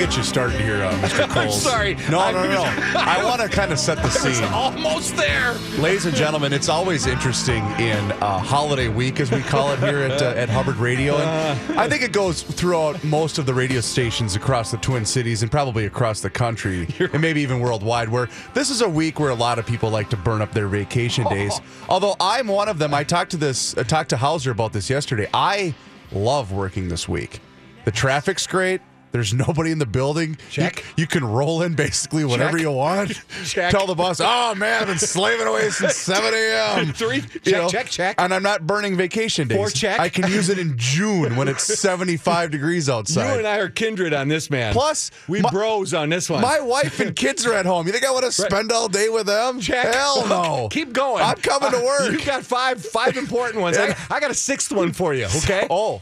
[0.00, 1.28] Get you started here, uh, Mr.
[1.28, 1.36] Kolls.
[1.66, 1.94] I'm sorry.
[2.10, 3.00] No, I'm no, no, no.
[3.00, 4.42] I want to kind of set the scene.
[4.44, 5.52] almost there.
[5.78, 9.98] Ladies and gentlemen, it's always interesting in uh, holiday week, as we call it here
[9.98, 11.18] at, uh, at Hubbard Radio.
[11.18, 15.42] And I think it goes throughout most of the radio stations across the Twin Cities
[15.42, 19.28] and probably across the country and maybe even worldwide, where this is a week where
[19.28, 21.60] a lot of people like to burn up their vacation days.
[21.90, 22.94] Although I'm one of them.
[22.94, 25.28] I talked to this, I talked to Hauser about this yesterday.
[25.34, 25.74] I
[26.10, 27.40] love working this week.
[27.84, 28.80] The traffic's great.
[29.12, 30.38] There's nobody in the building.
[30.50, 30.78] Check.
[30.96, 32.60] You, you can roll in basically whenever Check.
[32.62, 33.20] you want.
[33.44, 33.72] Check.
[33.72, 36.92] Tell the boss, oh man, I've been slaving away since 7 a.m.
[36.92, 37.16] Three.
[37.16, 38.14] You Check, check, check.
[38.18, 39.56] And I'm not burning vacation days.
[39.58, 39.98] Four, check.
[39.98, 43.32] I can use it in June when it's 75 degrees outside.
[43.32, 44.72] You and I are kindred on this, man.
[44.72, 46.40] Plus, we my- bros on this one.
[46.42, 47.86] My wife and kids are at home.
[47.86, 49.60] You think I want to spend all day with them?
[49.60, 49.92] Check.
[49.94, 50.68] Hell no.
[50.70, 51.24] Keep going.
[51.24, 52.12] I'm coming to Uh, work.
[52.12, 53.76] You've got five five important ones.
[53.76, 55.24] I, I got a sixth one for you.
[55.26, 55.66] Okay.
[55.70, 56.00] Oh,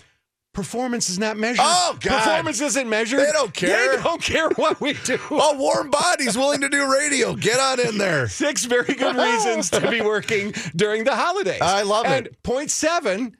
[0.58, 1.60] Performance is not measured.
[1.62, 2.18] Oh, God.
[2.24, 3.20] Performance isn't measured.
[3.20, 3.96] They don't care.
[3.96, 5.14] They don't care what we do.
[5.30, 7.34] A warm body's willing to do radio.
[7.36, 8.26] Get on in there.
[8.26, 11.60] Six very good reasons to be working during the holidays.
[11.62, 12.42] I love and it.
[12.42, 13.36] point seven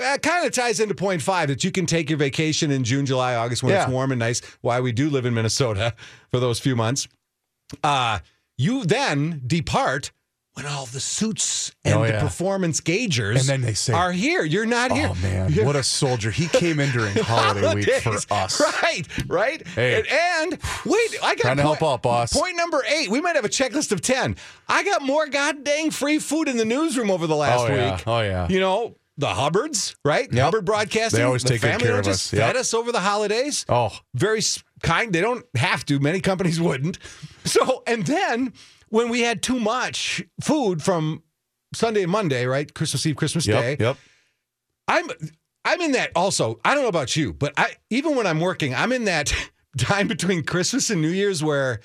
[0.00, 3.06] uh, kind of ties into point five that you can take your vacation in June,
[3.06, 3.82] July, August when Yeah.
[3.82, 4.40] it's warm and nice.
[4.60, 5.96] Why we do live in Minnesota
[6.30, 7.08] for those few months.
[7.82, 8.20] Uh,
[8.56, 10.12] you then depart
[10.54, 14.12] when all the suits oh, and Oh, the performance gaugers And then they say- are
[14.12, 14.44] here.
[14.44, 15.08] You're not oh, here.
[15.10, 16.30] Oh man, what a soldier!
[16.30, 18.60] He came in during holiday week for us.
[18.82, 19.66] Right, right.
[19.68, 19.96] Hey.
[20.00, 22.32] And, and wait, I got Trying to point, help out, boss.
[22.32, 23.08] Point number eight.
[23.10, 24.36] We might have a checklist of ten.
[24.68, 27.94] I got more god dang free food in the newsroom over the last Oh, yeah.
[27.94, 28.04] week.
[28.06, 28.46] Oh, yeah.
[28.48, 30.30] You know the Hubbards, right?
[30.32, 30.42] Yep.
[30.44, 31.18] Hubbard Broadcasting.
[31.18, 32.32] They always the take good family care of us.
[32.32, 32.42] Yep.
[32.42, 33.64] fed us over the holidays.
[33.68, 34.40] Oh, Very
[34.82, 35.12] kind.
[35.12, 35.98] They don't have to.
[36.00, 36.98] Many companies wouldn't.
[37.44, 38.52] So, and then
[38.92, 41.22] when we had too much food from
[41.74, 42.72] Sunday and Monday, right?
[42.74, 43.76] Christmas Eve, Christmas yep, Day.
[43.82, 43.96] yep.
[44.86, 45.08] I'm
[45.64, 46.60] I'm in that also.
[46.64, 49.32] I don't know about you, but I even when I'm working, I'm in that
[49.78, 51.80] time between Christmas and New Year's where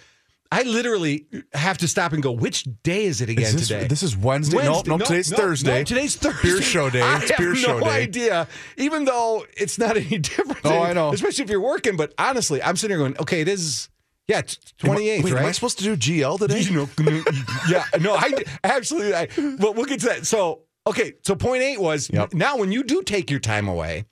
[0.52, 3.88] I literally have to stop and go, which day is it again Is this, today?
[3.88, 4.58] this is Wednesday.
[4.58, 4.90] Wednesday.
[4.90, 5.08] Nope, nope.
[5.08, 5.78] today's no, Thursday.
[5.80, 6.42] No, today's Thursday.
[6.42, 7.02] Beer show day.
[7.04, 8.04] I It's have show no day.
[8.04, 8.48] idea,
[8.78, 10.60] even though it's not any different.
[10.66, 11.14] Oh, I know.
[11.14, 11.96] Especially if you're working.
[11.96, 13.88] But honestly, I'm sitting here going, okay, it is,
[14.28, 15.42] yeah, it's 28th, Wait, right?
[15.42, 16.60] am I supposed to do GL today?
[16.60, 17.24] You know, no,
[17.70, 18.34] yeah, no, I
[18.64, 19.14] absolutely.
[19.16, 19.28] I,
[19.58, 20.26] but we'll get to that.
[20.26, 22.34] So, okay, so point eight was Yep.
[22.34, 24.06] now when you do take your time away,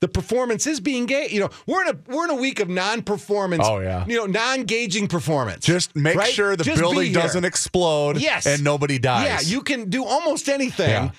[0.00, 1.28] the performance is being gay.
[1.30, 3.64] You know, we're in a we're in a week of non-performance.
[3.66, 4.04] Oh, yeah.
[4.06, 5.64] you know, non-gauging performance.
[5.64, 6.32] Just make right?
[6.32, 8.46] sure the Just building doesn't explode Yes.
[8.46, 9.24] and nobody dies.
[9.24, 10.90] Yeah, you can do almost anything.
[10.90, 11.10] Yeah.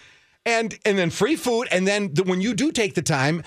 [0.46, 3.44] And and then free food, and then the, when you do take the time,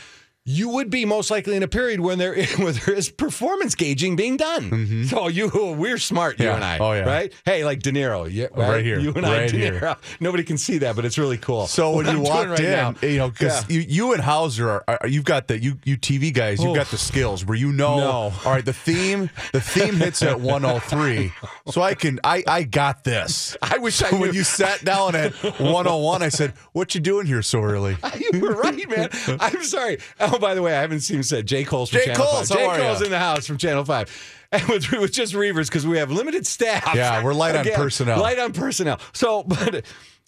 [0.50, 4.16] you would be most likely in a period when there where there is performance gauging
[4.16, 5.06] being done.
[5.08, 6.54] So you we're smart, you Mm-hmm.
[6.56, 6.78] And I.
[6.78, 7.00] Oh, yeah.
[7.02, 7.32] Right?
[7.44, 8.28] Hey, like De Niro.
[8.30, 8.98] Yeah, Right here.
[8.98, 9.96] You and I, Right De here.
[10.20, 11.66] Nobody can see that, but it's really cool.
[11.68, 12.94] So when you I'm walked right in, now.
[13.02, 13.76] you know, because Yeah.
[13.76, 16.88] you, you and Hauser are, are you've got the you you TV guys, you've got
[16.88, 17.96] the skills where you know.
[17.98, 18.32] No.
[18.44, 21.32] All right, the theme the theme hits at 103,
[21.70, 23.56] so I can I I got this.
[23.62, 24.22] I wish I So knew.
[24.22, 27.96] when you sat down at 101, I said, "What you doing here so early?"
[28.32, 29.08] you were right, man.
[29.40, 29.98] I'm sorry.
[30.18, 31.46] Oh, by the way, I haven't seen him said.
[31.46, 32.58] Jay Kolls from Jay Channel Kolls, 5.
[32.58, 32.84] Jay how are ya?
[32.84, 34.36] Kolls in the house from Channel 5.
[34.52, 36.92] And with, with just Reuvers because we have limited staff.
[36.92, 38.20] Yeah, we're light on personnel.
[38.20, 38.98] Light on personnel.
[39.12, 39.84] So, but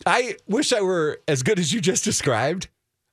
[0.07, 2.69] I wish I were as good as you just described.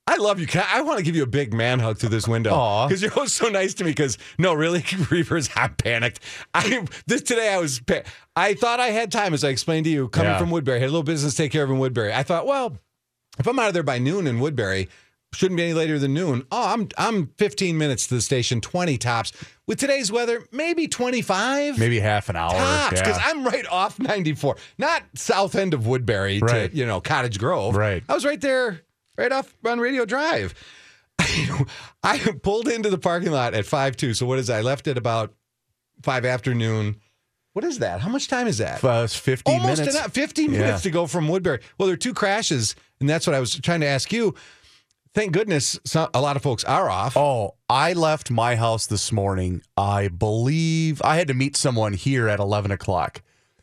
[0.05, 0.45] I love you.
[0.53, 3.13] I, I want to give you a big man hug through this window because you're
[3.15, 3.89] always so nice to me.
[3.89, 6.19] Because no, really, Reuvers, I'm panicked.
[6.53, 7.81] I this today I was.
[8.35, 10.37] I thought I had time, as I explained to you, coming Yeah.
[10.37, 10.79] from Woodbury.
[10.79, 12.13] Had a little business to take care of in Woodbury.
[12.13, 12.77] I thought, well,
[13.39, 14.89] if I'm out of there by noon in Woodbury,
[15.33, 16.45] shouldn't be any later than noon.
[16.51, 19.31] Oh, I'm I'm 15 minutes to the station, 20 tops.
[19.67, 22.51] With today's weather, maybe 25 Maybe half an hour.
[22.51, 23.23] tops because yeah.
[23.27, 26.71] I'm right off 94, not south end of Woodbury Right.
[26.71, 27.75] to you know Cottage Grove.
[27.75, 28.03] Right.
[28.09, 28.81] I was right there,
[29.17, 30.53] right off on Radio Drive.
[32.03, 34.13] I pulled into the parking lot at five two.
[34.13, 34.57] So what is that?
[34.57, 35.33] I left at about
[36.01, 36.95] five afternoon.
[37.53, 37.99] What is that?
[38.01, 38.81] How much time is that?
[38.83, 39.95] Uh, 50 Almost minutes.
[39.97, 40.13] enough.
[40.13, 40.59] 15 Yeah.
[40.59, 41.59] minutes to go from Woodbury.
[41.77, 44.35] Well, there are two crashes, and that's what I was trying to ask you.
[45.19, 47.17] Thank goodness so, a lot of folks are off.
[47.17, 49.61] Oh, I left my house this morning.
[49.75, 53.21] I believe I had to meet someone here at 11 o'clock.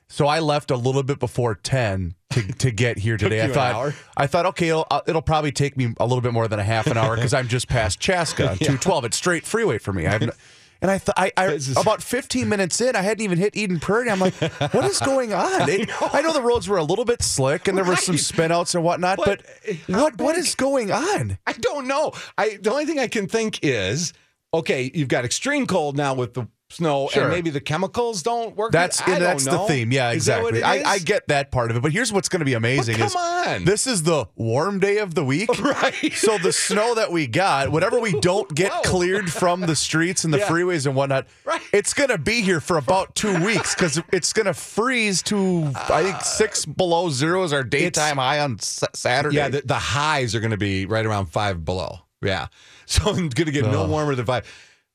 [0.08, 3.42] So I left a little bit before 10 to, to get here today.
[3.42, 3.94] I thought hour?
[4.16, 6.64] I thought okay, it'll, uh, it'll probably take me a little bit more than a
[6.64, 9.06] half an hour because I'm just past Chaska on 212.
[9.06, 10.06] It's straight freeway for me.
[10.06, 10.38] I have
[10.82, 14.10] and I thought I, I about 15 minutes in, I hadn't even hit Eden Prairie.
[14.10, 14.34] I'm like,
[14.72, 15.68] what is going on?
[15.70, 16.32] It- I, know.
[16.32, 18.20] the roads were a little bit slick and there were some Right.
[18.20, 21.38] spin outs and whatnot, But, but, uh, what what is going on?
[21.46, 22.12] I don't know.
[22.38, 24.12] I the only thing I can think is
[24.54, 27.22] okay, you've got extreme cold now with the snow, Sure.
[27.24, 28.72] and maybe the chemicals don't work.
[28.72, 29.66] That's that's the know.
[29.66, 29.92] theme.
[29.92, 30.84] Yeah, Is that what exactly.
[30.84, 33.06] I, I get that part of it, but here's what's going to be amazing: come
[33.06, 33.64] is on.
[33.64, 36.12] this is the warm day of the week, Right.
[36.14, 40.34] So the snow that we got, whatever we don't get cleared from the streets and
[40.34, 40.48] the Yeah.
[40.48, 41.60] freeways and whatnot, Right.
[41.72, 45.70] it's going to be here for about two weeks because it's going to freeze to
[45.74, 49.36] I think uh, six below zero is our daytime high on S- Saturday.
[49.36, 52.00] Yeah, the, the highs are going to be right around five below.
[52.22, 52.48] Yeah,
[52.86, 54.44] so I'm going to get no warmer than five.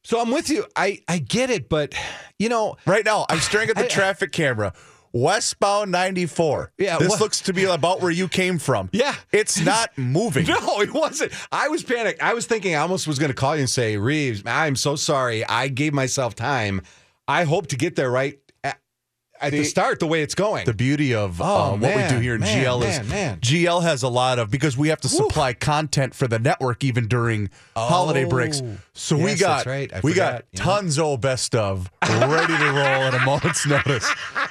[0.04, 0.66] So I'm with you.
[0.76, 1.94] I I get it, but
[2.40, 4.74] you know, right now, I'm staring at the I- traffic camera.
[5.14, 6.72] Westbound 94.
[6.78, 8.88] Yeah, this what- looks to be about where you came from.
[8.94, 9.14] Yeah.
[9.34, 10.46] it's not moving.
[10.48, 11.34] No, it wasn't.
[11.52, 12.24] I was panicked.
[12.24, 14.96] I was thinking I almost was going to call you and say, Reeves, I'm so
[14.96, 15.46] sorry.
[15.46, 16.82] I gave myself time.
[17.28, 18.40] I hope to get there right
[19.42, 20.66] at, the The- start, the way it's going.
[20.66, 23.40] the beauty of Oh, uh, what we do here in man, GL man, is man.
[23.40, 27.08] GL has a lot of because we have to supply content for the network even
[27.08, 28.62] during holiday breaks.
[28.64, 29.92] Oh, So we got right.
[30.04, 34.08] We forgot, got tons of best of ready to roll at a moment's notice.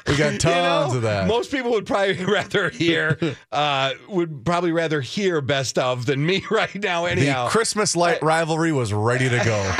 [0.06, 1.26] We got You tons know, of that.
[1.26, 3.18] Most people would probably rather hear,
[3.52, 7.04] uh, would probably rather hear best of than me right now.
[7.06, 9.74] Anyhow, the Christmas light rivalry was ready to go.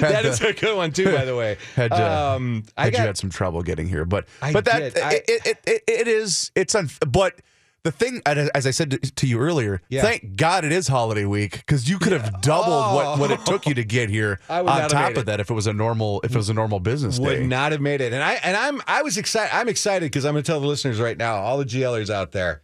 [0.00, 1.56] That is a good one too, by the way.
[1.76, 4.64] Had, uh, um, I Had got you had some trouble getting here, but I but
[4.66, 4.96] that.
[4.96, 7.40] I- it, it, it, it is it's un, but
[7.84, 10.02] the thing as I said to- you earlier, Yeah.
[10.02, 13.66] thank God it is holiday week because you could have doubled what, what it took
[13.66, 16.30] you to get here I on top of that if it was a normal if
[16.30, 17.46] it was a normal business would day.
[17.46, 18.12] not have made it.
[18.12, 19.52] And I and I'm I was excited.
[19.52, 22.30] I'm excited because I'm going to tell the listeners right now, all the GLers out
[22.30, 22.62] there,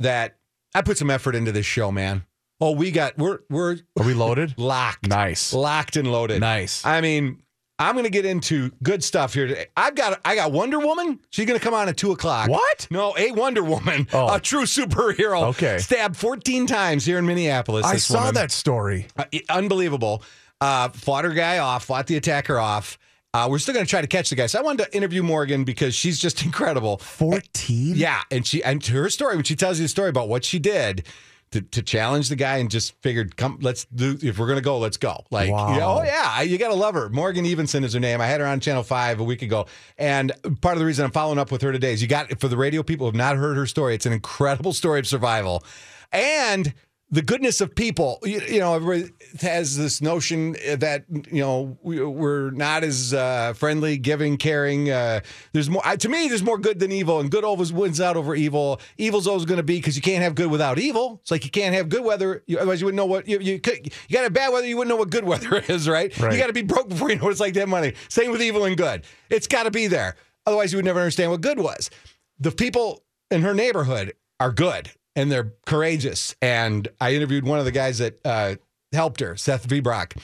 [0.00, 0.36] that
[0.74, 2.24] I put some effort into this show, man.
[2.60, 4.54] Oh, we got we're we're Are we loaded?
[4.58, 5.52] locked, Nice.
[5.52, 6.40] locked and loaded.
[6.40, 6.84] Nice.
[6.84, 7.42] I mean,
[7.78, 9.66] I'm going to get into good stuff here today.
[9.76, 11.20] I've got I got Wonder Woman.
[11.30, 12.48] She's going to come on at two o'clock.
[12.48, 12.88] What?
[12.90, 14.34] No, a Wonder Woman, Oh.
[14.34, 15.44] a true superhero.
[15.50, 15.78] Okay.
[15.78, 17.86] stabbed 14 times here in Minneapolis.
[17.86, 18.34] I saw woman.
[18.34, 19.06] that story.
[19.16, 20.24] Uh, unbelievable.
[20.60, 22.98] Uh, fought her guy off, fought the attacker off.
[23.32, 24.46] Uh, we're still going to try to catch the guy.
[24.46, 26.96] So I wanted to interview Morgan because she's just incredible.
[26.98, 27.92] 14?
[27.94, 30.58] Yeah, and she and her story when she tells you the story about what she
[30.58, 31.04] did
[31.50, 34.18] to, to challenge the guy and just figured, come, let's do.
[34.22, 35.24] If we're going to go, let's go.
[35.30, 35.76] Like, Wow.
[35.76, 37.08] yeah, oh yeah, you got to love her.
[37.08, 38.20] Morgan Evenson is her name.
[38.20, 39.66] I had her on Channel Five a week ago,
[39.96, 42.48] and part of the reason I'm following up with her today is you got for
[42.48, 43.94] the radio people who have not heard her story.
[43.94, 45.64] It's an incredible story of survival,
[46.12, 46.72] and
[47.10, 48.18] the goodness of people.
[48.22, 53.54] You, you know, everybody has this notion that you know we, we're not as uh,
[53.54, 54.90] friendly, giving, caring.
[54.90, 55.20] Uh,
[55.52, 55.82] there's more.
[55.84, 58.80] I, to me, there's more good than evil, and good always wins out over evil.
[58.98, 61.20] Evil's always going to be because you can't have good without evil.
[61.22, 63.58] It's like you can't have good weather, you, otherwise you wouldn't know what you you,
[63.58, 64.66] could, you got a bad weather.
[64.66, 66.16] You wouldn't know what good weather is, right?
[66.18, 66.32] Right.
[66.32, 67.94] You got to be broke before you know what it's like to have money.
[68.08, 69.04] Same with evil and good.
[69.30, 70.16] It's got to be there.
[70.46, 71.90] Otherwise, you would never understand what good was.
[72.38, 76.36] The people in her neighborhood are good and they're courageous.
[76.40, 78.54] And I interviewed one of the guys that uh,
[78.92, 80.16] helped her, Seth Vbrock.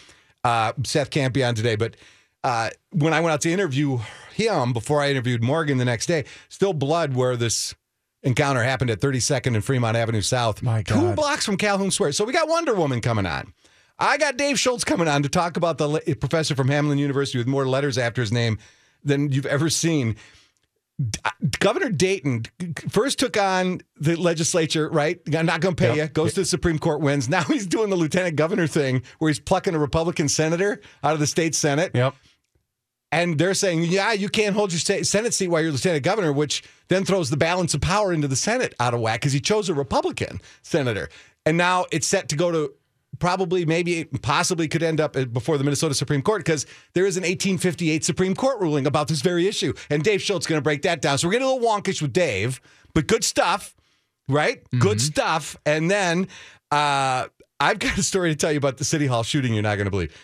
[0.44, 1.96] Uh, Seth can't be on today, but
[2.44, 3.99] uh, when I went out to interview
[4.35, 7.74] him before I interviewed Morgan the next day, still blood where this
[8.22, 12.13] encounter happened at 32nd and Fremont Avenue South, My two blocks from Calhoun Square.
[12.13, 13.53] So we got Wonder Woman coming on.
[13.98, 17.39] I got Dave Schultz coming on to talk about the le- professor from Hamline University
[17.39, 18.58] with more letters after his name
[19.03, 20.17] than you've ever seen.
[21.58, 22.44] Governor Dayton
[22.89, 25.20] first took on the legislature, right?
[25.36, 25.96] I'm not going to pay Yep.
[25.96, 26.13] you.
[26.13, 27.29] Goes to the Supreme Court, wins.
[27.29, 31.20] Now he's doing the lieutenant governor thing where he's plucking a Republican senator out of
[31.20, 31.91] the state Senate.
[31.94, 32.15] Yep.
[33.10, 36.65] And they're saying, yeah, you can't hold your Senate seat while you're lieutenant governor, which
[36.89, 39.69] then throws the balance of power into the Senate out of whack because he chose
[39.69, 41.08] a Republican senator.
[41.46, 42.72] And now it's set to go to
[43.19, 47.23] probably, maybe, possibly could end up before the Minnesota Supreme Court because there is an
[47.23, 49.73] 1858 Supreme Court ruling about this very issue.
[49.91, 51.19] And Dave Schultz is going to break that down.
[51.19, 52.61] So we're getting a little wonkish with Dave,
[52.94, 53.75] but good stuff,
[54.29, 54.63] right?
[54.79, 55.56] Good stuff.
[55.67, 56.29] And then
[56.71, 57.27] uh,
[57.61, 59.87] I've got a story to tell you about the City Hall shooting you're not going
[59.87, 60.17] to believe.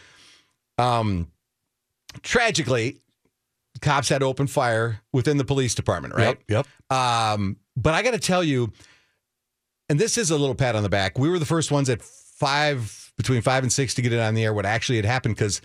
[0.78, 1.30] Um,
[2.22, 2.98] tragically,
[3.80, 6.38] cops had open fire within the police department, right?
[6.48, 6.66] Yep.
[6.90, 6.98] Yep.
[6.98, 8.72] Um, but I got to tell you,
[9.88, 11.18] and this is a little pat on the back.
[11.18, 12.02] We were the first ones at
[12.40, 14.52] five, between five and six, to get it on the air.
[14.52, 15.60] What actually had happened because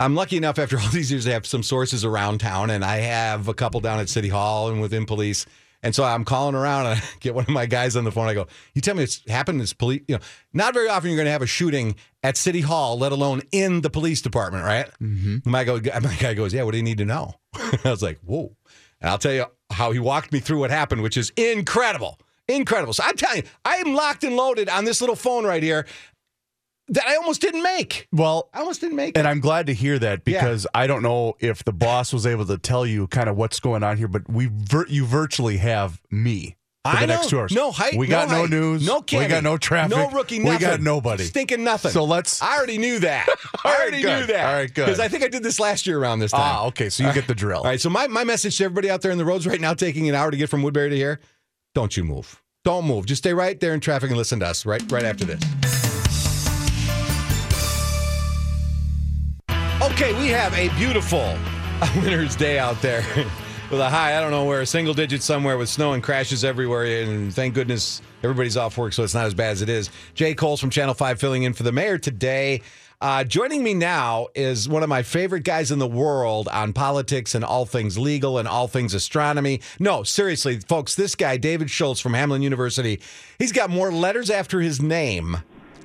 [0.00, 2.98] I'm lucky enough after all these years to have some sources around town, and I
[2.98, 5.44] have a couple down at City Hall and within police.
[5.82, 8.28] And so I'm calling around and I get one of my guys on the phone.
[8.28, 9.60] I go, "You tell me it's happened?
[9.60, 10.02] It's police.
[10.08, 13.12] You know, not very often you're going to have a shooting at City Hall, let
[13.12, 15.48] alone in the police department, right?" Mm-hmm.
[15.50, 16.62] My go, my guy goes, "Yeah.
[16.62, 17.34] What do you need to know?"
[17.84, 18.56] I was like, "Whoa!"
[19.00, 22.18] And I'll tell you how he walked me through what happened, which is incredible.
[22.48, 22.92] Incredible.
[22.92, 25.86] So I'm telling you, I am locked and loaded on this little phone right here
[26.88, 28.06] that I almost didn't make.
[28.12, 29.30] Well, I almost didn't make and it.
[29.30, 32.58] I'm glad to hear that because I don't know if the boss was able to
[32.58, 36.56] tell you kind of what's going on here, but we vir- you virtually have me.
[36.84, 37.14] For the I know.
[37.14, 37.52] next two hours.
[37.52, 37.94] No hype.
[37.94, 38.86] We got no, hype, news.
[38.86, 39.96] No We got no traffic.
[39.96, 40.38] No rookie.
[40.38, 40.52] Nothing.
[40.52, 41.24] We got nobody.
[41.24, 41.92] Stinking nothing.
[41.92, 43.26] So let's- I already knew that.
[43.64, 44.20] I already good.
[44.20, 44.46] knew that.
[44.46, 44.84] All right, good.
[44.84, 46.42] Because I think I did this last year around this time.
[46.44, 46.90] Ah, okay.
[46.90, 47.60] So you get the drill.
[47.60, 47.80] All right.
[47.80, 50.14] So my, my message to everybody out there in the roads right now, taking an
[50.14, 51.20] hour to get from Woodbury to here,
[51.74, 52.40] don't you move.
[52.64, 53.04] Don't move.
[53.04, 55.42] Just stay right there in traffic and listen to us right right after this.
[59.82, 61.36] Okay, we have a beautiful
[61.96, 63.04] winter's day out there
[63.70, 66.44] with a high, I don't know where, a single digit somewhere with snow and crashes
[66.44, 67.02] everywhere.
[67.02, 69.90] And thank goodness everybody's off work, so it's not as bad as it is.
[70.14, 72.62] Jay Kolls from Channel 5 filling in for the mayor today.
[73.04, 77.34] Uh, joining me now is one of my favorite guys in the world on politics
[77.34, 79.60] and all things legal and all things astronomy.
[79.78, 83.02] No, seriously, folks, this guy, David Schultz from Hamline University,
[83.38, 85.36] he's got more letters after his name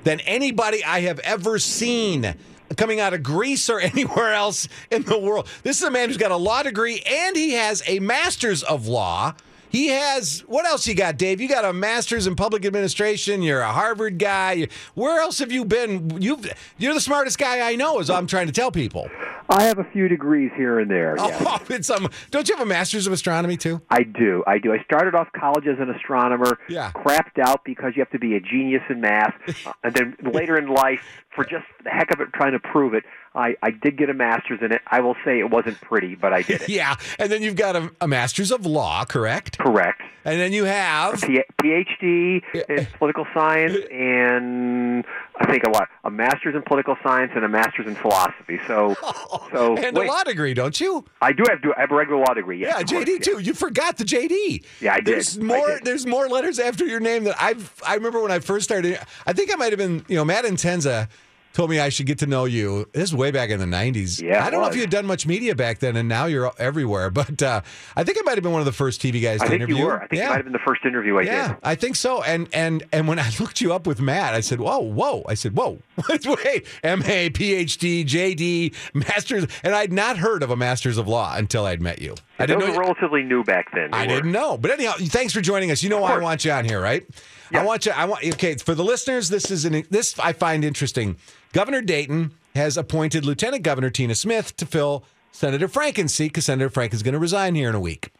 [0.02, 2.34] than anybody I have ever seen
[2.78, 5.46] coming out of Greece or anywhere else in the world.
[5.62, 8.86] This is a man who's got a law degree and he has a master's of
[8.86, 9.34] law.
[9.70, 11.40] He has what else you got, Dave?
[11.40, 13.40] You got a master's in public administration.
[13.42, 14.68] You're a Harvard guy.
[14.94, 16.20] Where else have you been?
[16.20, 18.00] You've you're the smartest guy I know.
[18.00, 19.08] Is I'm trying to tell people.
[19.50, 21.16] I have a few degrees here and there.
[21.18, 22.08] Oh, it's um.
[22.30, 23.80] Don't you have a master's of astronomy too?
[23.90, 24.44] I do.
[24.46, 24.72] I do.
[24.72, 26.58] I started off college as an astronomer.
[26.68, 26.92] Yeah.
[26.92, 29.34] Crapped out because you have to be a genius in math,
[29.66, 31.02] uh, and then later in life,
[31.34, 33.04] for just the heck of it, trying to prove it,
[33.34, 34.82] I, I did get a master's in it.
[34.86, 36.68] I will say it wasn't pretty, but I did it.
[36.80, 36.96] Yeah.
[37.18, 39.58] And then you've got a, a master's of law, correct?
[39.58, 40.00] Correct.
[40.24, 45.04] And then you have P- PhD in political science, and
[45.40, 48.60] I think a lot, a master's in political science and a master's in philosophy.
[48.66, 48.94] So,
[49.52, 51.04] so and wait, a law degree, don't you?
[51.22, 51.74] I do have to.
[51.76, 52.58] I have a regular law degree.
[52.60, 53.38] Yes, Yeah, of course, JD too.
[53.38, 54.64] You forgot the JD.
[54.80, 55.06] Yeah, I did.
[55.06, 55.66] There's I more.
[55.68, 55.84] did.
[55.84, 57.72] There's more letters after your name that I've.
[57.86, 58.98] I remember when I first started.
[59.26, 60.04] I think I might have been.
[60.08, 61.08] You know, Matt Entenza
[61.52, 62.88] told me I should get to know you.
[62.92, 64.20] This is way back in the '90s.
[64.22, 66.52] Yeah, I don't know if you had done much media back then, and now you're
[66.58, 67.10] everywhere.
[67.20, 67.60] But uh,
[67.96, 69.62] I think I might have been one of the first TV guys I to think
[69.62, 69.76] interview.
[69.76, 69.96] you were.
[70.02, 70.24] I think yeah.
[70.24, 71.56] you might have been the first interview I Yeah, did.
[71.62, 72.22] I think so.
[72.22, 75.34] And and and when I looked you up with Matt, I said, "Whoa, whoa!" I
[75.34, 80.96] said, "Whoa, wait, M A, PhD, JD, Masters," and I'd not heard of a Masters
[80.98, 82.14] of Law until I'd met you.
[82.40, 82.74] I didn't Those know.
[82.74, 83.90] were relatively new back then.
[83.92, 84.14] I were.
[84.14, 84.56] didn't know.
[84.56, 85.82] But anyhow, thanks for joining us.
[85.82, 87.06] You know why I want you on here, right?
[87.52, 87.92] I want you.
[87.92, 88.24] I want.
[88.24, 91.16] Okay, for the listeners, this is an this I find interesting.
[91.52, 96.70] Governor Dayton has appointed Lieutenant Governor Tina Smith to fill Senator Franken's seat because Senator
[96.70, 98.12] Frank is going to resign here in a week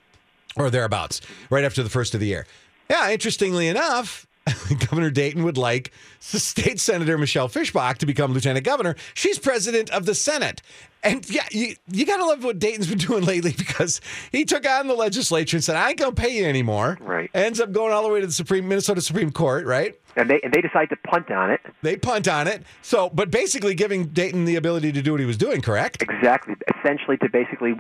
[0.57, 2.47] or thereabouts, right after the first of the year.
[2.89, 4.27] Yeah, interestingly enough,
[4.79, 8.97] Governor Dayton would like State Senator Michelle Fischbach to become Lieutenant Governor.
[9.15, 10.63] She's president of the Senate.
[11.03, 14.01] And yeah, you, you got to love what Dayton's been doing lately because
[14.33, 16.99] he took on the legislature and said, I ain't going to pay you anymore.
[17.01, 17.31] Right.
[17.33, 19.95] Ends up going all the way to the Supreme Minnesota Supreme Court, right?
[20.17, 21.61] And they and they decide to punt on it.
[21.83, 22.65] They punt on it.
[22.83, 26.03] So, but basically giving Dayton the ability to do what he was doing, correct?
[26.03, 26.57] Exactly.
[26.77, 27.75] Essentially, to basically,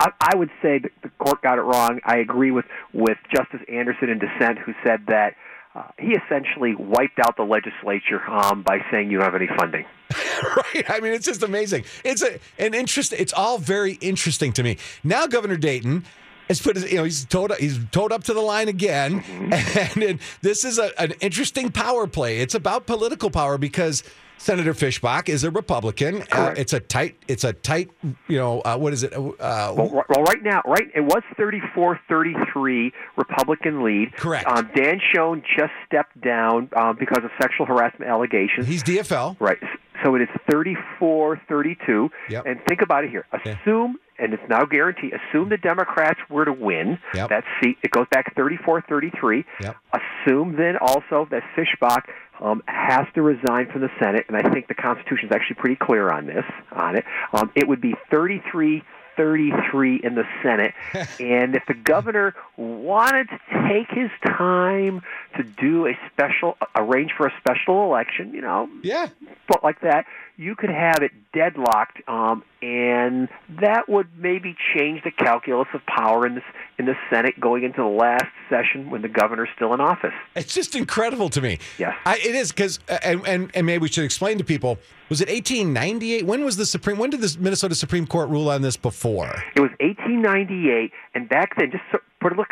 [0.00, 2.00] I, I, would say the court got it wrong.
[2.04, 5.34] I agree with with Justice Anderson in dissent, who said that
[5.74, 9.86] uh, he essentially wiped out the legislature um, by saying you don't have any funding.
[10.56, 10.90] right?
[10.90, 11.84] I mean, it's just amazing.
[12.04, 13.12] It's a an interest.
[13.14, 14.76] It's all very interesting to me.
[15.02, 16.04] Now, Governor Dayton
[16.48, 20.02] has put his, you know, he's towed he's towed up to the line again, and,
[20.02, 22.38] and this is a, an interesting power play.
[22.38, 24.02] It's about political power because.
[24.42, 26.24] Senator Fischbach is a Republican.
[26.32, 27.16] Uh, it's a tight.
[27.28, 27.90] It's a tight.
[28.26, 29.12] You know uh, what is it?
[29.14, 34.16] Uh, Well, well, right now, right, it was 34-33 Republican lead.
[34.16, 34.44] Correct.
[34.48, 38.66] Um, Dan Schoen just stepped down um, because of sexual harassment allegations.
[38.66, 39.36] he's DFL.
[39.38, 39.58] Right.
[40.02, 42.10] So it is 34 32.
[42.28, 42.44] Yep.
[42.44, 43.24] And think about it here.
[43.32, 47.28] Assume, and it's now guaranteed, assume the Democrats were to win Yep.
[47.30, 47.78] that seat.
[47.82, 49.44] It goes back 34 33.
[49.60, 49.76] Yep.
[49.92, 52.02] Assume then also that Fischbach
[52.40, 55.76] um, has to resign from the Senate, and I think the Constitution is actually pretty
[55.76, 56.44] clear on this.
[56.72, 58.82] On it, um, it would be 33
[59.14, 60.72] 33 in the Senate.
[61.20, 63.38] and if the governor wanted to
[63.68, 65.02] take his time
[65.36, 69.08] to do a special, arrange for a special election, you know, Yeah.
[69.48, 73.28] but like that, you could have it deadlocked, um, and
[73.60, 76.44] that would maybe change the calculus of power in this
[76.78, 80.14] in the Senate going into the last session when the governor's still in office.
[80.34, 81.58] It's just incredible to me.
[81.78, 81.94] Yes.
[82.06, 84.78] I, it is because, and, and and maybe we should explain to people.
[85.08, 86.26] Was it 1898?
[86.26, 86.98] When was the Supreme?
[86.98, 88.76] When did the Minnesota Supreme Court rule on this?
[88.76, 89.42] Before?
[89.54, 92.48] It was 1898, and back then, just so, put a look.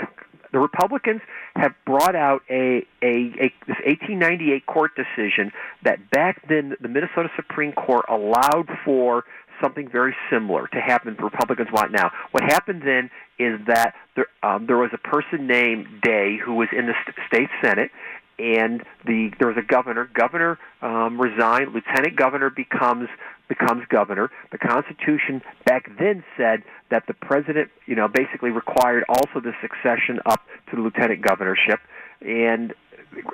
[0.52, 1.20] The Republicans
[1.56, 5.52] have brought out a, a, a this 1898 court decision
[5.84, 9.24] that back then the Minnesota Supreme Court allowed for
[9.62, 12.10] something very similar to happen Republicans want now.
[12.30, 16.68] What happened then is that there, um, there was a person named Day who was
[16.76, 17.90] in the st- state senate,
[18.38, 20.08] and the there was a governor.
[20.14, 21.74] Governor um, resigned.
[21.74, 23.08] Lieutenant governor becomes
[23.50, 24.30] becomes governor.
[24.52, 30.20] The Constitution back then said that the president, you know, basically required also the succession
[30.24, 30.40] up
[30.70, 31.80] to the lieutenant governorship,
[32.22, 32.72] and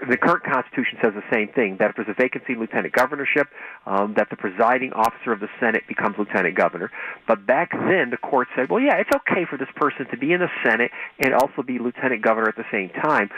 [0.08, 3.48] the current Constitution says the same thing that if there's a vacancy in lieutenant governorship,
[3.84, 6.90] um, that the presiding officer of the Senate becomes lieutenant governor.
[7.28, 10.32] But back then, the court said, well, yeah, it's okay for this person to be
[10.32, 13.28] in the Senate and also be lieutenant governor at the same time.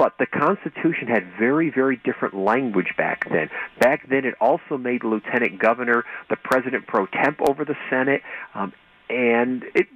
[0.00, 3.50] But the Constitution had very, very different language back then.
[3.78, 8.22] Back then, it also made lieutenant governor the president pro temp over the Senate,
[8.54, 8.72] um,
[9.10, 9.88] and it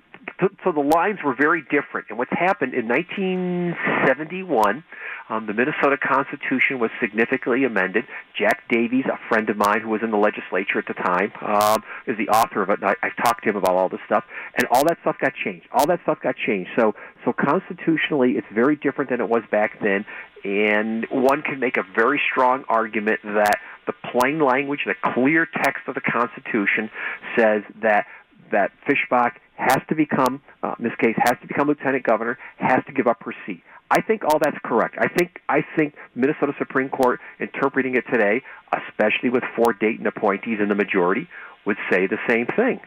[0.64, 2.08] so the lines were very different.
[2.08, 4.84] And what's happened in 1971,
[5.28, 8.04] um, the Minnesota Constitution was significantly amended.
[8.38, 11.82] Jack Davies, a friend of mine who was in the legislature at the time, um,
[12.06, 12.80] is the author of it.
[12.80, 14.24] And I, I talked to him about all this stuff,
[14.56, 15.66] and all that stuff got changed.
[15.72, 16.70] All that stuff got changed.
[16.76, 20.04] So, so constitutionally, it's very different than it was back then.
[20.44, 25.88] And one can make a very strong argument that the plain language, the clear text
[25.88, 26.90] of the Constitution
[27.36, 28.06] says that
[28.54, 32.84] that Fischbach has to become, uh, in this case, has to become lieutenant governor, has
[32.86, 33.62] to give up her seat.
[33.90, 34.96] I think all that's correct.
[34.98, 38.42] I think I think Minnesota Supreme Court interpreting it today,
[38.72, 41.28] especially with four Dayton appointees in the majority,
[41.64, 42.80] would say the same thing.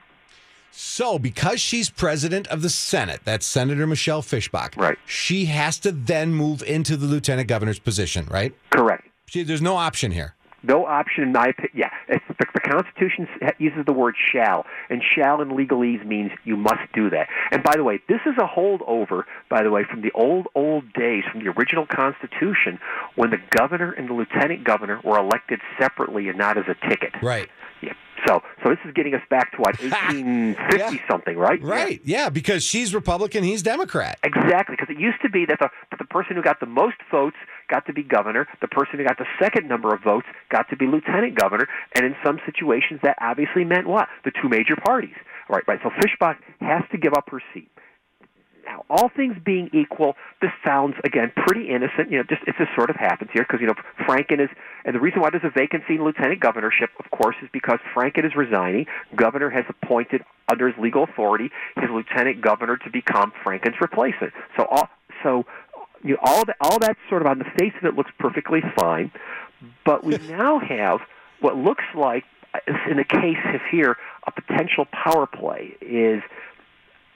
[0.72, 4.98] So, because she's president of the Senate, that's Senator Michelle Fischbach, right?
[5.06, 8.54] She has to then move into the lieutenant governor's position, right?
[8.72, 9.08] Correct.
[9.28, 10.36] She, there's no option here.
[10.64, 11.72] No option, in my opinion.
[11.74, 13.28] Yeah, the, the Constitution
[13.58, 17.28] uses the word shall, and shall in legalese means you must do that.
[17.52, 20.92] And by the way, this is a holdover, by the way, from the old, old
[20.94, 22.80] days, from the original Constitution,
[23.16, 27.14] when the governor and the lieutenant governor were elected separately and not as a ticket.
[27.22, 27.50] Right.
[27.82, 27.94] Yeah.
[28.26, 30.92] So, so this is getting us back to what 1850 Yeah.
[31.10, 31.62] something, right?
[31.62, 32.02] Right.
[32.04, 32.30] Yeah.
[32.30, 34.18] because she's Republican, he's Democrat.
[34.24, 36.96] Exactly, because it used to be that the, that the person who got the most
[37.12, 37.38] votes
[37.70, 40.78] got to be governor, the person who got the second number of votes got to
[40.78, 44.08] be lieutenant governor, and in some situations that obviously meant what?
[44.26, 45.16] The two major parties.
[45.50, 45.80] Right, right.
[45.84, 47.70] So Fischbach has to give up her seat.
[48.66, 52.12] Now, all things being equal, this sounds again pretty innocent.
[52.12, 53.76] You know, just it just sort of happens here because you know
[54.06, 54.50] Franken is,
[54.84, 58.26] and the reason why there's a vacancy in lieutenant governorship, of course, is because Franken
[58.26, 58.86] is resigning.
[59.16, 64.34] Governor has appointed under his legal authority his lieutenant governor to become Franken's replacement.
[64.58, 64.90] So, all,
[65.24, 65.46] so
[66.04, 68.62] you know, all that, all that sort of on the face of it looks perfectly
[68.76, 69.12] fine,
[69.86, 71.00] but we now have
[71.42, 72.24] what looks like,
[72.90, 76.22] in the case of here, a potential power play is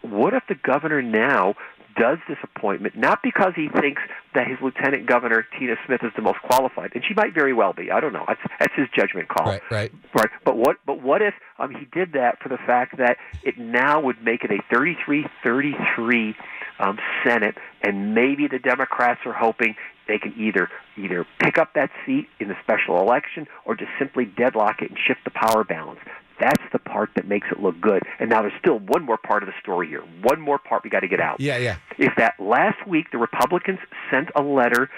[0.02, 1.56] what if the governor now
[1.98, 4.02] does this appointment not because he thinks
[4.34, 7.74] that his lieutenant governor Tina Smith is the most qualified, and she might very well
[7.74, 7.92] be.
[7.92, 8.24] I don't know.
[8.28, 9.48] That's that's his judgment call.
[9.48, 9.92] Right, right.
[10.14, 10.30] Right.
[10.46, 14.00] But what but what if um, he did that for the fact that it now
[14.02, 16.36] would make it a 33-33
[16.80, 19.76] um, Senate, and maybe the Democrats are hoping
[20.08, 24.26] they can either either pick up that seat in the special election or just simply
[24.26, 26.00] deadlock it and shift the power balance.
[26.40, 28.02] That's the part that makes it look good.
[28.20, 30.02] And now there's still one more part of the story here.
[30.24, 31.40] One more part we got to get out.
[31.40, 31.78] Yeah, yeah.
[32.00, 33.78] Is that last week the Republicans
[34.10, 34.90] sent a letter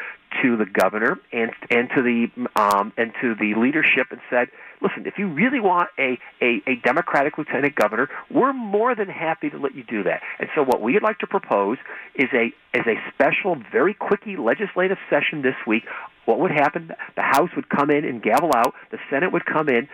[0.41, 4.49] to the governor and and to the um, and to the leadership and said,
[4.81, 9.49] listen, if you really want a, a, a Democratic lieutenant governor, we're more than happy
[9.49, 10.21] to let you do that.
[10.39, 11.77] And so what we'd like to propose
[12.15, 15.83] is a is a special, very quickie legislative session this week.
[16.25, 16.91] What would happen?
[17.15, 18.73] The House would come in and gavel out.
[18.91, 19.89] The Senate would come in.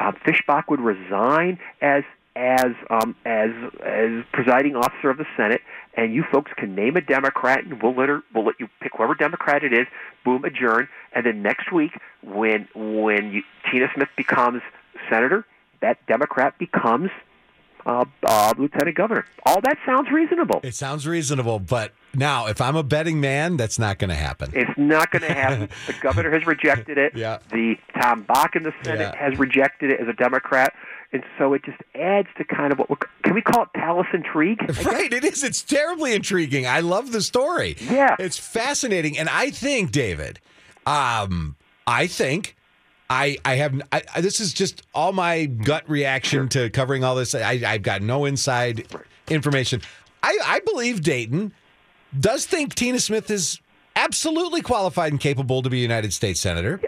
[0.00, 2.02] Uh, Fischbach would resign as
[2.38, 3.50] as um, as
[3.84, 5.60] as presiding officer of the Senate,
[5.94, 8.92] and you folks can name a Democrat, and we'll let her, we'll let you pick
[8.96, 9.86] whoever Democrat it is.
[10.24, 11.90] Boom, adjourn, and then next week,
[12.22, 14.62] when when you, Tina Smith becomes
[15.10, 15.44] senator,
[15.80, 17.10] that Democrat becomes
[17.86, 19.24] uh, uh, lieutenant governor.
[19.44, 20.60] All that sounds reasonable.
[20.62, 24.50] It sounds reasonable, but now if I'm a betting man, that's not going to happen.
[24.54, 25.68] It's not going to happen.
[25.86, 27.16] the governor has rejected it.
[27.16, 27.38] Yeah.
[27.50, 29.18] The Tom Bakk in the Senate Yeah.
[29.30, 30.74] has rejected it as a Democrat,
[31.12, 34.06] and so it just adds to kind of what we're, can we call it palace
[34.12, 34.60] intrigue?
[34.84, 35.42] Right, it is.
[35.42, 36.66] It's terribly intriguing.
[36.66, 37.76] I love the story.
[37.80, 38.16] Yeah.
[38.18, 39.16] It's fascinating.
[39.18, 40.40] And I think, David,
[40.86, 42.56] um, I think
[43.10, 47.34] I I have I, this is just all my gut reaction to covering all this.
[47.34, 48.86] I, I've got no inside
[49.28, 49.80] information.
[50.22, 51.52] I, I believe Dayton
[52.18, 53.60] does think Tina Smith is
[53.96, 56.80] absolutely qualified and capable to be a United States Senator.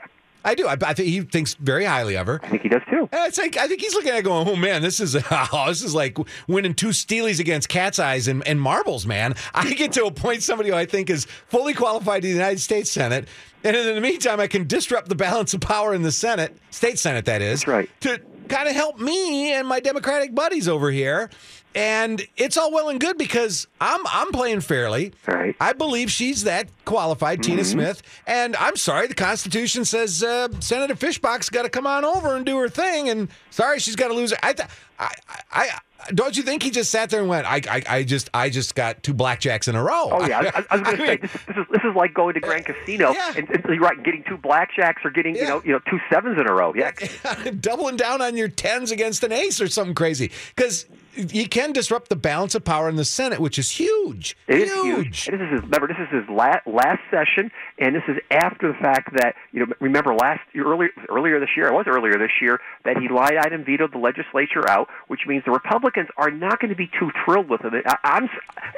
[0.45, 0.67] I do.
[0.67, 2.41] I, I think he thinks very highly of her.
[2.43, 3.09] I think he does too.
[3.13, 5.65] And it's like I think he's looking at it going, oh man, this is oh,
[5.69, 9.35] this is like winning two Steelies against Cat's Eyes and, and marbles, man.
[9.55, 12.91] I get to appoint somebody who I think is fully qualified to the United States
[12.91, 13.29] Senate,
[13.65, 16.99] and in the meantime, I can disrupt the balance of power in the Senate, state
[16.99, 17.91] Senate, that is, That's right.
[18.01, 18.21] to
[18.51, 21.31] kind of help me and my Democratic buddies over here.
[21.73, 25.13] And it's all well and good because I'm I'm playing fairly.
[25.29, 25.55] Right.
[25.61, 27.71] I believe she's that qualified, Tina Mm-hmm.
[27.71, 28.03] Smith.
[28.27, 32.45] And I'm sorry, the Constitution says uh, Senator Fischbach's got to come on over and
[32.45, 33.09] do her thing.
[33.09, 34.39] And sorry, she's got to lose her.
[34.43, 35.69] I, th- I, I, I,
[36.15, 38.75] don't you think he just sat there and went, I, I, I just, I just
[38.75, 40.09] got two blackjacks in a row.
[40.11, 42.15] Oh yeah, I, I was going to say mean, this, this is this is like
[42.15, 43.33] going to Grand uh, Casino Yeah.
[43.37, 45.43] and, and you're right, getting two blackjacks or getting Yeah.
[45.43, 46.73] you know you know two sevens in a row.
[46.75, 46.93] Yeah,
[47.61, 52.09] doubling down on your tens against an ace or something crazy because you can disrupt
[52.09, 54.37] the balance of power in the Senate, which is huge.
[54.47, 55.29] It is huge.
[55.29, 58.69] And This is his, remember this is his last, last session, and this is after
[58.69, 61.69] the fact that you know remember last earlier earlier this year.
[61.69, 65.45] It was earlier this year that he lied item vetoed the legislature out, which means
[65.45, 67.73] the Republicans are not going to be too thrilled with him.
[67.87, 68.29] I, I'm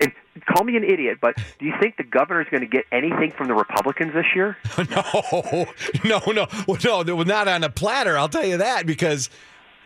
[0.00, 0.12] and
[0.46, 3.30] call me an idiot, but do you think the governor is going to get anything
[3.30, 4.56] from the Republicans this year?
[4.92, 5.66] No,
[6.04, 8.18] no, no, well, no, no, not on a platter.
[8.18, 9.30] I'll tell you that because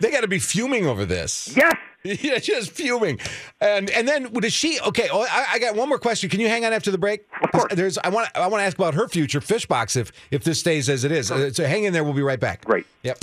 [0.00, 1.54] they got to be fuming over this.
[1.56, 1.74] Yes.
[2.22, 3.18] Yeah, just fuming,
[3.60, 4.78] and and then does she?
[4.80, 6.30] Okay, oh, I, I got one more question.
[6.30, 7.26] Can you hang on after the break?
[7.42, 7.74] Of course.
[7.74, 10.88] There's I want I want to ask about her future Fischbach if if this stays
[10.88, 11.30] as it is.
[11.30, 12.04] Uh, So hang in there.
[12.04, 12.64] We'll be right back.
[12.64, 12.86] Great.
[13.02, 13.18] Yep.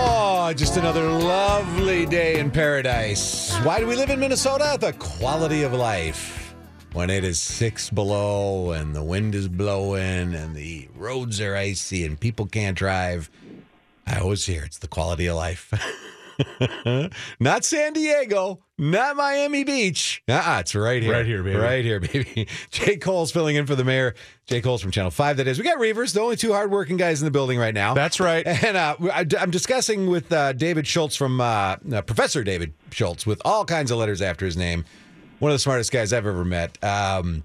[0.00, 3.54] Oh, just another lovely day in paradise.
[3.62, 4.76] Why do we live in Minnesota?
[4.80, 6.54] The quality of life.
[6.92, 12.04] When it is six below and the wind is blowing and the roads are icy
[12.04, 13.30] and people can't drive,
[14.08, 15.72] I always hear it's the quality of life.
[17.40, 20.22] not San Diego, not Miami Beach.
[20.28, 21.12] Uh-uh, it's right here.
[21.12, 21.56] Right here, baby.
[21.56, 22.48] Right here, baby.
[22.70, 24.14] Jay Kolls filling in for the mayor.
[24.46, 25.58] Jay Kolls from Channel 5, that is.
[25.58, 27.94] We got Reuvers, the only two hardworking guys in the building right now.
[27.94, 28.46] That's right.
[28.68, 33.26] And uh, I- I'm discussing with uh, David Schultz from uh, uh, Professor David Schultz
[33.26, 34.84] with all kinds of letters after his name.
[35.38, 36.82] One of the smartest guys I've ever met.
[36.82, 37.44] Um,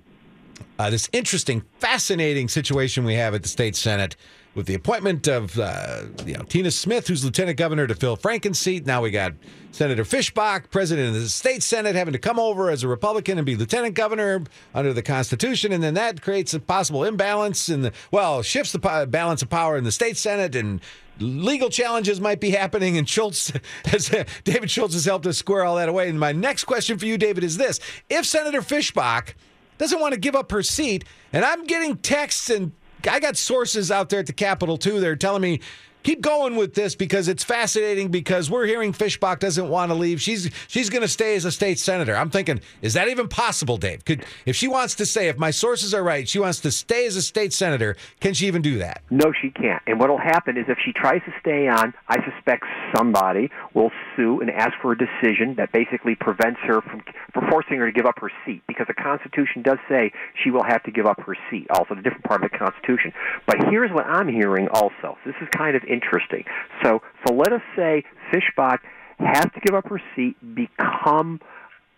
[0.79, 4.15] uh, this interesting, fascinating situation we have at the state senate
[4.55, 8.59] with the appointment of uh, you know Tina Smith, who's lieutenant governor to fill Franken's
[8.59, 8.85] seat.
[8.85, 9.33] Now we got
[9.71, 13.45] Senator Fischbach, president of the state senate, having to come over as a Republican and
[13.45, 18.41] be lieutenant governor under the Constitution, and then that creates a possible imbalance the well
[18.41, 20.81] shifts the po- balance of power in the state senate and.
[21.19, 23.51] Legal challenges might be happening, and Schultz,
[23.85, 24.09] has,
[24.45, 26.09] David Schultz has helped us square all that away.
[26.09, 29.35] And my next question for you, David, is this: If Senator Fischbach
[29.77, 31.03] doesn't want to give up her seat.
[31.31, 32.71] And I'm getting texts and
[33.07, 34.99] I got sources out there at the Capitol too.
[34.99, 35.59] They're telling me
[36.03, 40.21] keep going with this because it's fascinating because we're hearing Fischbach doesn't want to leave.
[40.21, 42.15] She's she's going to stay as a state senator.
[42.15, 44.05] I'm thinking, is that even possible, Dave?
[44.05, 47.05] Could if she wants to say if my sources are right, she wants to stay
[47.05, 49.01] as a state senator, can she even do that?
[49.09, 49.81] No, she can't.
[49.87, 53.91] And what will happen is if she tries to stay on, I suspect somebody will
[54.15, 57.01] sue and ask for a decision that basically prevents her from,
[57.33, 60.11] from forcing her to give up her seat because the Constitution does say
[60.43, 63.13] she will have to give up her seat, also, the different part of the Constitution.
[63.45, 65.17] But here's what I'm hearing also.
[65.25, 66.43] This is kind of interesting.
[66.83, 68.79] So, so let us say Fischbach
[69.19, 71.39] has to give up her seat, become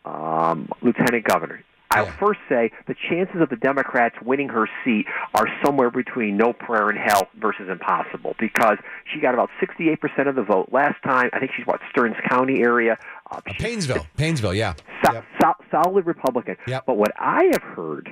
[0.04, 1.64] um, lieutenant governor.
[1.92, 2.12] I'll Yeah.
[2.18, 6.90] first say the chances of the Democrats winning her seat are somewhere between no prayer
[6.90, 8.78] in hell versus impossible because
[9.14, 11.30] she got about 68% of the vote last time.
[11.32, 12.98] I think she's what Stearns County area.
[13.32, 14.74] Uh, she's Paynesville, Paynesville, yeah.
[15.06, 15.26] so, Yep.
[15.42, 16.58] so, solid Republican.
[16.68, 16.84] Yep.
[16.86, 18.12] But what I have heard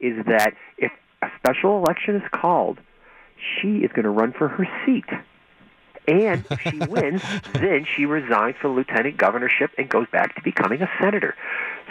[0.00, 2.78] is that if a special election is called,
[3.60, 5.04] she is going to run for her seat.
[6.08, 7.22] And if she wins,
[7.54, 11.36] then she resigns from lieutenant governorship and goes back to becoming a senator.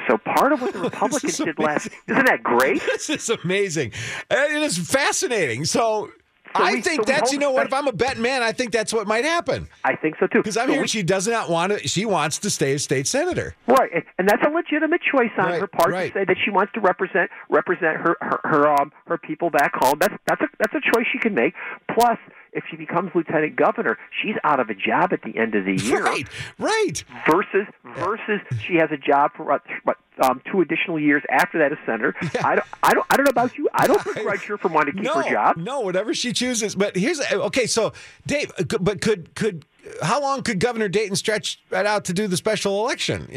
[0.08, 2.82] So part of what the Republicans did last isn't that great?
[2.82, 3.92] This is amazing.
[4.30, 5.66] Uh, It is fascinating.
[5.66, 6.10] So,
[6.58, 8.52] So I we- think so that's you know what if I'm a betting man, I
[8.52, 9.68] think that's what might happen.
[9.84, 10.40] I think so too.
[10.40, 11.88] Because I'm So hearing we- she does not want to.
[11.88, 13.56] She wants to stay a state senator.
[13.68, 16.12] Right, and, and that's a legitimate choice on Right, her part right.
[16.14, 19.74] to say that she wants to represent represent her her her, um, her people back
[19.76, 20.00] home.
[20.00, 21.54] That's that's a that's a choice she can make.
[21.94, 22.18] Plus,
[22.54, 25.76] if she becomes lieutenant governor, she's out of a job at the end of the
[25.84, 26.04] year.
[26.04, 27.04] Right, right.
[27.30, 31.72] Versus versus she has a job for what, what um, two additional years after that
[31.72, 32.16] as senator.
[32.32, 32.48] Yeah.
[32.48, 33.68] I don't I don't I don't know about you.
[33.74, 35.58] I don't begrudge her from wanting to keep no, her job.
[35.58, 36.76] no, whatever she chooses.
[36.76, 37.66] But here's okay.
[37.66, 37.92] So,
[38.28, 39.66] Dave, uh, but could could
[40.02, 43.28] how long could Governor Dayton stretch that out to do the special election?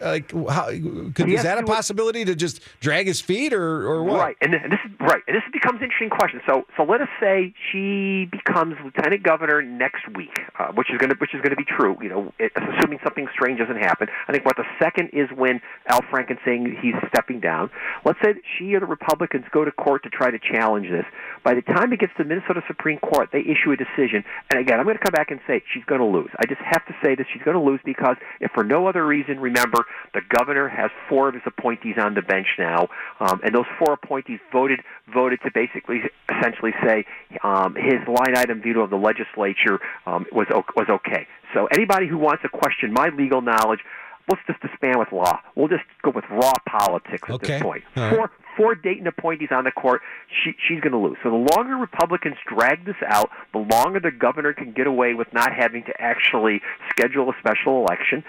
[0.00, 4.18] Like, how could is that a possibility to just drag his feet, or or what?
[4.18, 6.40] Right, and, th- and this is right, and this becomes an interesting question.
[6.46, 11.10] So, so let us say she becomes lieutenant governor next week, uh, which is going
[11.10, 11.96] to which is going to be true.
[12.02, 14.08] You know, it, assuming something strange doesn't happen.
[14.28, 17.70] I think what the second is when Al Franken saying he's stepping down.
[18.04, 21.04] Let's say that she or the Republicans go to court to try to challenge this.
[21.44, 24.24] By the time it gets to the Minnesota Supreme Court, they issue a decision.
[24.50, 26.30] And again, I'm going to come back and say she's going to lose.
[26.38, 29.04] I just have to say that she's going to lose because, if for no other
[29.04, 29.84] reason, remember
[30.14, 32.88] the governor has four of his appointees on the bench now,
[33.20, 34.80] um, and those four appointees voted
[35.12, 37.04] voted to basically essentially say
[37.42, 41.26] um, his line item veto of the legislature um, was was okay.
[41.54, 43.80] So anybody who wants to question my legal knowledge.
[44.28, 45.40] Let's just disband with law.
[45.56, 47.54] We'll just go with raw politics at Okay.
[47.54, 47.82] this point.
[47.96, 48.14] All right.
[48.16, 50.02] Four four Dayton appointees on the court,
[50.44, 51.16] she, she's going to lose.
[51.22, 55.32] So the longer Republicans drag this out, the longer the governor can get away with
[55.32, 58.22] not having to actually schedule a special election.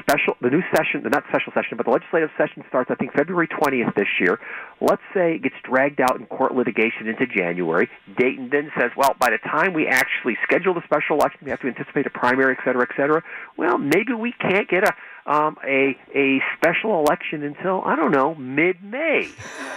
[0.00, 3.14] Special, the new session, the not special session, but the legislative session starts, I think,
[3.14, 4.38] February 20th this year.
[4.80, 7.88] Let's say it gets dragged out in court litigation into January.
[8.18, 11.60] Dayton then says, well, by the time we actually schedule the special election, we have
[11.60, 13.22] to anticipate a primary, et cetera, et cetera.
[13.56, 14.92] Well, maybe we can't get a
[15.28, 19.28] um, a a special election until I don't know mid May.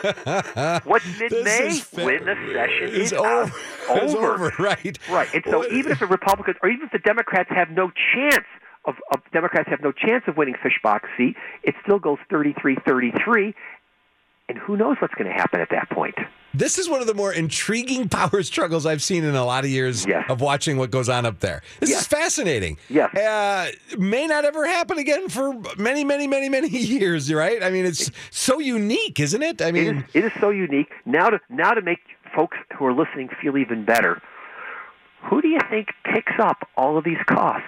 [0.86, 1.82] What's mid May?
[1.92, 3.52] When the session is is over.
[3.90, 4.34] over.
[4.34, 4.98] over, right?
[5.10, 5.34] Right.
[5.34, 8.46] And so even if the Republicans or even if the Democrats have no chance
[8.86, 13.54] of, of Democrats have no chance of winning Fischbach's seat, it still goes 33-33
[14.50, 16.16] and who knows what's going to happen at that point.
[16.54, 19.70] This is one of the more intriguing power struggles I've seen in a lot of
[19.70, 20.26] years Yes.
[20.30, 21.62] of watching what goes on up there.
[21.80, 22.02] This Yes.
[22.02, 22.78] is fascinating.
[22.90, 23.16] Yes.
[23.16, 27.64] Uh, may not ever happen again for many, many, many, many years, right?
[27.64, 29.62] I mean, it's so unique, isn't it?
[29.62, 30.90] I mean, is, it is so unique.
[31.06, 32.00] Now to now to make
[32.36, 34.22] folks who are listening feel even better.
[35.30, 37.68] Who do you think picks up all of these costs?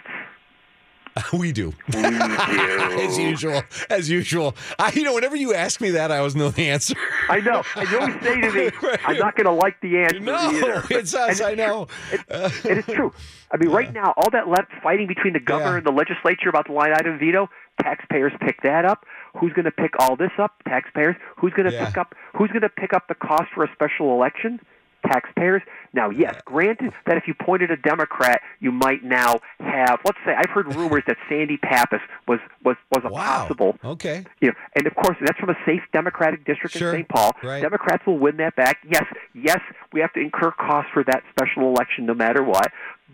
[1.34, 1.74] we do.
[1.94, 2.02] We do.
[2.10, 3.62] as usual.
[3.90, 4.56] As usual.
[4.80, 6.96] I, you know, whenever you ask me that, I always know the answer.
[7.30, 7.64] I know.
[7.76, 8.72] And you always say to me,
[9.06, 10.84] I'm not going to like the answer No, either.
[10.90, 11.88] it's us, it's I know.
[12.12, 12.22] It,
[12.66, 13.14] it is true.
[13.52, 15.78] I mean, right now, all that left fighting between the governor Yeah.
[15.78, 17.50] and the legislature about the line item veto,
[17.82, 19.06] taxpayers pick that up.
[19.40, 20.64] Who's going to pick all this up?
[20.68, 21.16] Taxpayers.
[21.38, 21.86] Who's going to Yeah.
[21.86, 22.16] pick up?
[22.36, 24.60] Who's going to pick up the cost for a special election?
[25.06, 25.62] Taxpayers.
[25.96, 30.00] Now, yes, granted that if you pointed a Democrat, you might now have.
[30.04, 33.22] Let's say I've heard rumors that Sandy Pappas was was was a Wow.
[33.22, 34.24] possible Okay.
[34.42, 36.90] you know, and of course that's from a safe Democratic district Sure.
[36.90, 37.10] in St.
[37.10, 37.32] Paul.
[37.44, 37.62] Right.
[37.62, 38.80] Democrats will win that back.
[38.90, 39.60] Yes, yes,
[39.92, 42.72] we have to incur costs for that special election no matter what.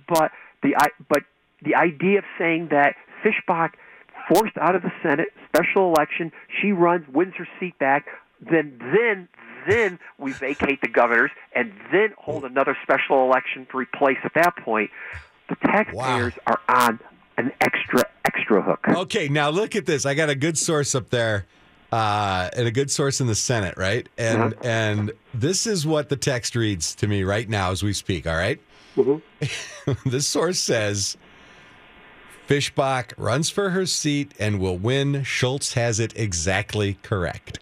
[0.07, 0.31] But
[0.63, 1.23] the I but
[1.61, 3.71] the idea of saying that Fischbach
[4.33, 8.05] forced out of the Senate special election, she runs, wins her seat back,
[8.39, 9.27] then then
[9.67, 14.55] then we vacate the governors and then hold another special election to replace at that
[14.57, 14.91] point.
[15.49, 16.99] The taxpayers are on
[17.37, 18.85] an extra extra hook.
[18.87, 20.05] Okay, now look at this.
[20.05, 21.45] I got a good source up there,
[21.91, 24.07] uh, and a good source in the Senate, right?
[24.17, 24.53] And Uh-huh.
[24.63, 28.27] and this is what the text reads to me right now as we speak.
[28.27, 28.59] All right?
[28.95, 29.93] Mm-hmm.
[30.09, 31.17] this source says
[32.47, 35.23] Fischbach runs for her seat and will win.
[35.23, 37.59] Schultz has it exactly correct.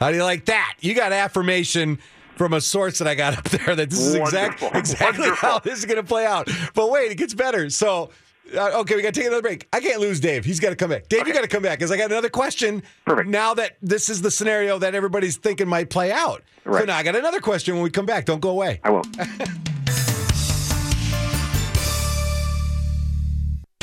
[0.00, 0.76] How do you like that?
[0.80, 1.98] You got affirmation
[2.36, 4.78] from a source that I got up there that this is exact, Wonderful.
[4.80, 6.48] exactly how this is going to play out.
[6.74, 7.70] But wait, it gets better.
[7.70, 8.10] So,
[8.56, 9.68] uh, okay, we got to take another break.
[9.72, 10.44] I can't lose Dave.
[10.44, 11.08] He's got to come back.
[11.08, 12.82] Dave, you got to come back because I got another question.
[13.06, 13.28] Perfect.
[13.28, 16.42] Now that this is the scenario that everybody's thinking might play out.
[16.64, 16.80] Right.
[16.80, 18.26] So now I got another question when we come back.
[18.26, 18.80] Don't go away.
[18.84, 19.16] I won't.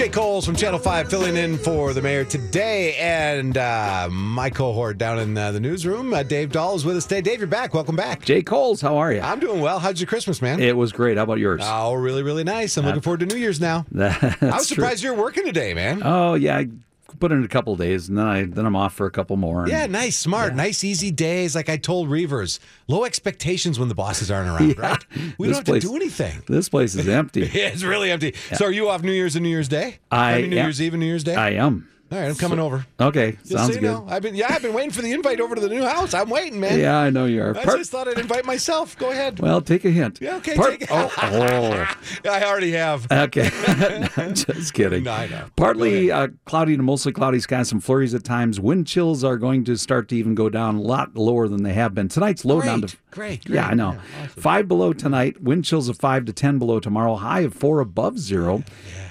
[0.02, 2.96] Jay Kolls from Channel 5 filling in for the mayor today.
[2.96, 7.06] And uh, my cohort down in uh, the newsroom, uh, Dave Dahl, is with us
[7.06, 7.22] today.
[7.22, 7.76] Dave, you're back.
[7.76, 8.26] Welcome back.
[8.26, 9.22] Jay Kolls, how are you?
[9.22, 9.78] I'm doing well.
[9.78, 10.60] How's your Christmas, man?
[10.60, 11.18] It was great.
[11.18, 11.62] How about yours?
[11.64, 12.78] oh, really, really nice.
[12.78, 13.86] I'm looking forward to New Year's now.
[13.96, 14.08] I
[14.42, 14.78] was true.
[14.78, 16.02] surprised you're working today, man.
[16.04, 16.70] Oh yeah, I
[17.20, 19.62] put in a couple days, and then I then I'm off for a couple more.
[19.64, 21.56] and- yeah, nice, smart, nice, easy days.
[21.56, 24.82] Like I told Reuvers, low expectations when the bosses aren't around, Yeah.
[24.92, 25.06] right?
[25.38, 26.42] We This don't have to do anything.
[26.48, 27.42] This place is empty.
[27.54, 28.34] Yeah, it's really empty.
[28.56, 30.00] So are you off New Year's and New Year's Day?
[30.12, 31.36] I mean, New am- Year's Eve and New Year's Day?
[31.36, 31.88] I am.
[32.12, 32.86] All right, I'm coming over.
[33.00, 33.84] Okay, Just sounds so good.
[33.84, 36.14] know, I've been yeah, I've been waiting for the invite over to the new house.
[36.14, 36.78] I'm waiting, man.
[36.78, 37.58] Yeah, I know you are.
[37.58, 38.98] I Part- just thought I'd invite myself.
[38.98, 39.40] Go ahead.
[39.40, 40.20] well, take a hint.
[40.22, 41.96] Yeah, okay, Part- take oh, oh.
[42.30, 43.10] I already have.
[43.10, 43.50] Okay,
[44.34, 45.06] just kidding.
[45.06, 45.46] No, I know.
[45.56, 48.60] Partly uh, cloudy to mostly cloudy skies, some flurries at times.
[48.60, 51.74] Wind chills are going to start to even go down a lot lower than they
[51.74, 52.10] have been.
[52.10, 53.98] Tonight's low down to Great, great, Yeah, I know.
[54.30, 55.42] Five below tonight.
[55.42, 57.16] Wind chills of five to ten below tomorrow.
[57.16, 58.64] High of four above zero.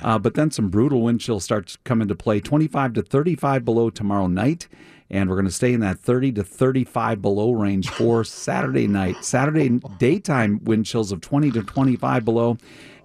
[0.02, 2.40] Uh, but then some brutal wind chills start to come into play.
[2.40, 4.68] Twenty-five to thirty-five below tomorrow night.
[5.12, 9.24] And we're going to stay in that 30 to 35 below range for Saturday night.
[9.24, 12.58] Saturday daytime wind chills of 20 to 25 below.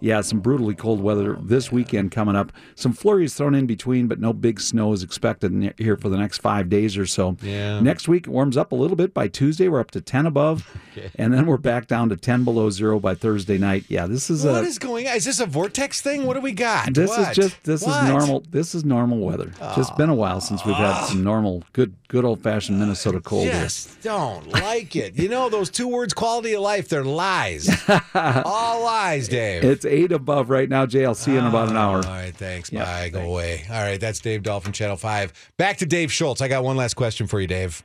[0.06, 2.52] Yeah, some brutally cold weather this weekend coming up.
[2.76, 6.38] Some flurries thrown in between, but no big snow is expected here for the next
[6.44, 7.38] five days or so.
[7.42, 7.80] Yeah.
[7.80, 9.16] Next week it warms up a little bit.
[9.16, 10.78] By Tuesday, we're up to 10 above,
[11.16, 13.86] and then we're back down to 10 below zero by Thursday night.
[13.90, 14.68] Yeah, this is What a.
[14.68, 15.16] is going on?
[15.16, 16.26] Is this a vortex thing?
[16.28, 16.94] What do we got?
[16.94, 17.32] this What?
[17.32, 18.04] is just this What?
[18.04, 18.44] is normal.
[18.52, 19.52] This is normal weather.
[19.76, 23.46] Just been a while since we've had some normal, good, good old fashioned Minnesota cold.
[23.46, 23.54] here.
[23.64, 25.16] Just don't like it.
[25.18, 26.90] You know those two words, quality of life.
[26.90, 27.68] They're lies.
[28.14, 29.64] All lies, Dave.
[29.64, 30.86] It's eight above right now.
[30.86, 31.98] Jay, I'll see you in about an hour.
[31.98, 32.72] All right, thanks.
[32.72, 33.10] Yeah, Bye.
[33.10, 33.66] Go away.
[33.70, 35.52] All right, that's Dave Dolphin, Channel 5.
[35.58, 36.42] Back to Dave Schultz.
[36.42, 37.84] I got one last question for you, Dave.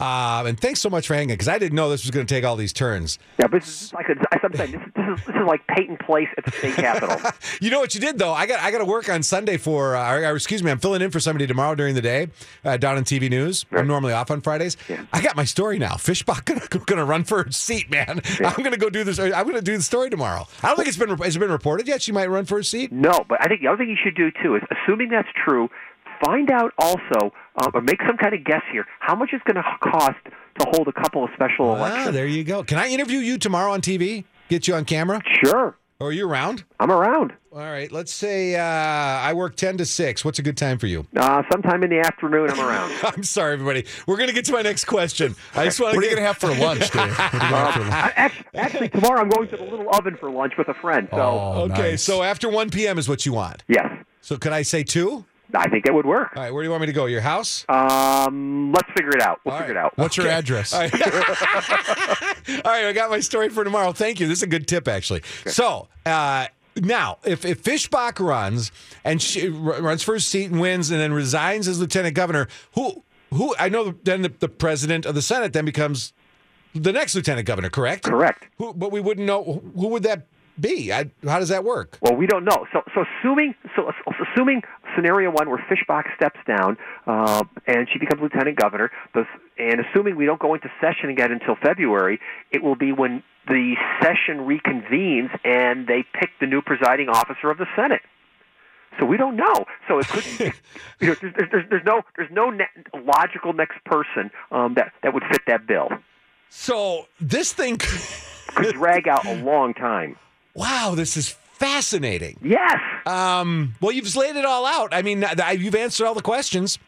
[0.00, 2.32] Um, and thanks so much for hanging because I didn't know this was going to
[2.32, 3.18] take all these turns.
[3.38, 5.66] Yeah, but this is like a, I'm saying, this is, this is this is like
[5.66, 7.16] Peyton Place at the state capitol.
[7.60, 8.32] You know what you did though?
[8.32, 9.96] I got I got to work on Sunday for.
[9.96, 12.28] Uh, or, excuse me, I'm filling in for somebody tomorrow during the day
[12.64, 13.66] uh, down in TV News.
[13.72, 14.76] I'm normally off on Fridays.
[15.12, 15.92] I got my story now.
[15.94, 18.20] Fischbach gonna, gonna run for her seat, man.
[18.44, 19.18] I'm gonna go do this.
[19.18, 20.46] I'm gonna do the story tomorrow.
[20.62, 22.02] I don't think it's been has it been reported yet.
[22.02, 22.92] She might run for a seat.
[22.92, 25.68] No, but I think the other thing you should do too is, assuming that's true,
[26.24, 28.86] find out also um, or make some kind of guess here.
[29.00, 32.14] How much is going to cost to hold a couple of special Ah, elections?
[32.14, 32.62] there you go.
[32.64, 34.24] Can I interview you tomorrow on TV?
[34.48, 35.20] Get you on camera?
[35.44, 36.64] Sure, Or are you around?
[36.80, 37.32] I'm around.
[37.52, 37.90] All right.
[37.90, 40.24] Let's say uh, I work ten to six.
[40.24, 41.06] What's a good time for you?
[41.16, 42.92] Uh, sometime in the afternoon, I'm around.
[43.02, 43.84] I'm sorry, everybody.
[44.06, 45.34] We're gonna get to my next question.
[45.56, 47.18] I just want What to are you going to have for lunch, Dave?
[47.18, 47.92] What are you gonna have for lunch?
[48.16, 51.08] Actually, actually, tomorrow I'm going to the little oven for lunch with a friend.
[51.10, 52.02] So Oh, Okay, nice.
[52.02, 52.96] so after 1 p.m.
[52.98, 53.64] is what you want.
[53.66, 53.86] yes,
[54.20, 55.24] So could I say two?
[55.54, 56.32] I think that would work.
[56.36, 57.06] All right, where do you want me to go?
[57.06, 57.64] Your house?
[57.68, 59.40] Um, let's figure it out.
[59.44, 59.80] We'll All figure right.
[59.80, 59.96] it out.
[59.96, 60.74] What's your address?
[60.74, 60.92] All right.
[62.64, 63.92] All right, I got my story for tomorrow.
[63.92, 64.28] Thank you.
[64.28, 65.22] This is a good tip, actually.
[65.46, 68.70] So, uh, now, if, if Fischbach runs
[69.04, 73.54] and she runs for seat and wins and then resigns as lieutenant governor, who, who
[73.58, 76.12] I know then the, the president of the Senate then becomes
[76.74, 78.04] the next lieutenant governor, correct?
[78.04, 78.46] Correct.
[78.58, 80.26] Who, but we wouldn't know who who would that
[80.60, 80.92] be.
[80.92, 81.98] I, how does that work?
[82.00, 82.66] Well, we don't know.
[82.72, 83.90] So, so assuming, so
[84.32, 84.62] assuming
[84.94, 90.26] scenario one where Fischbach steps down uh, and she becomes lieutenant governor, and assuming we
[90.26, 95.86] don't go into session again until February, it will be when the session reconvenes and
[95.86, 98.02] they pick the new presiding officer of the Senate.
[98.98, 99.64] So we don't know.
[99.86, 100.24] So it could,
[101.00, 102.66] you know, there's, there's, there's no, there's no ne-
[103.04, 105.88] logical next person um, that that would fit that bill.
[106.48, 107.78] So this thing,
[108.54, 110.16] Could drag out a long time.
[110.58, 112.38] Wow, this is fascinating.
[112.42, 112.76] Yes.
[113.06, 114.92] Um, well, you've laid it all out.
[114.92, 115.24] I mean,
[115.56, 116.78] you've answered all the questions.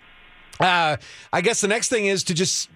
[0.58, 0.96] Uh,
[1.32, 2.68] I guess the next thing is to just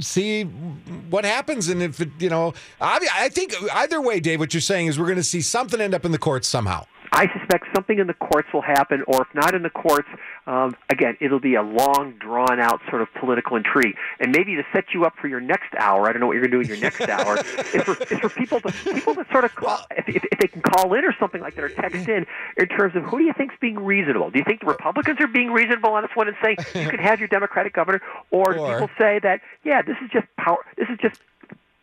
[0.00, 4.52] see what happens, and if it, you know, I, I think either way, Dave, what
[4.52, 6.84] you're saying is we're going to see something end up in the courts somehow.
[7.12, 10.08] I suspect something in the courts will happen, or if not in the courts,
[10.46, 13.96] um, again, it'll be a long, drawn out sort of political intrigue.
[14.20, 16.46] And maybe to set you up for your next hour, I don't know what you're
[16.46, 19.26] going to do in your next hour, is for, is for people to people to
[19.30, 21.68] sort of call, if, if, if they can call in or something like that, or
[21.68, 24.30] text in, in terms of who do you think's being reasonable?
[24.30, 26.98] Do you think the Republicans are being reasonable on this one and saying you can
[26.98, 30.64] have your Democratic governor, or do Or- people say that yeah, this is just power,
[30.76, 31.20] this is just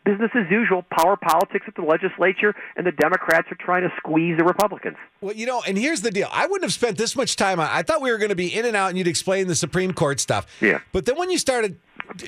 [0.04, 4.36] business as usual, power politics at the legislature, and the Democrats are trying to squeeze
[4.38, 4.96] the Republicans.
[5.20, 6.28] Well, you know, and here's the deal.
[6.30, 7.68] I wouldn't have spent this much time on.
[7.70, 9.92] I thought we were going to be in and out, and you'd explain the Supreme
[9.92, 10.46] Court stuff.
[10.60, 10.80] Yeah.
[10.92, 11.78] But then when you started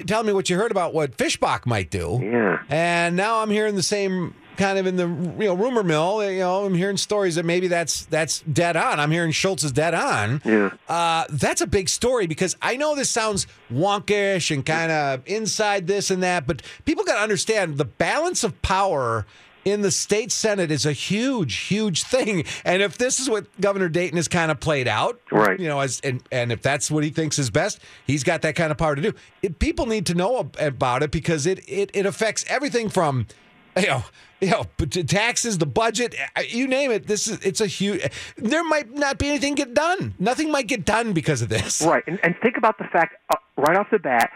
[0.06, 2.58] telling me what you heard about what Fischbach might do, Yeah.
[2.70, 6.28] and now I'm hearing the same kind of in the you know rumor mill.
[6.30, 9.00] You know, I'm hearing stories that maybe that's that's dead on.
[9.00, 10.42] I'm hearing Schultz is dead on.
[10.44, 10.70] Yeah.
[10.88, 15.86] Uh, that's a big story because I know this sounds wonkish and kind of inside
[15.86, 19.26] this and that, but people got to understand the balance of power
[19.64, 22.44] in the state senate is a huge, huge thing.
[22.64, 25.58] And if this is what Governor Dayton has kind of played out, Right.
[25.58, 28.54] You know, as and and if that's what he thinks is best, he's got that
[28.54, 29.12] kind of power to do.
[29.42, 33.26] It, people need to know about it because it it it affects everything from
[33.76, 34.04] you know,
[34.40, 34.64] you know,
[35.06, 37.06] taxes, the budget, uh, you name it.
[37.06, 38.02] This is it's a huge.
[38.36, 40.14] There might not be anything get done.
[40.18, 41.82] Nothing might get done because of this.
[41.82, 44.30] Right, and, and think about the fact uh, right off the bat,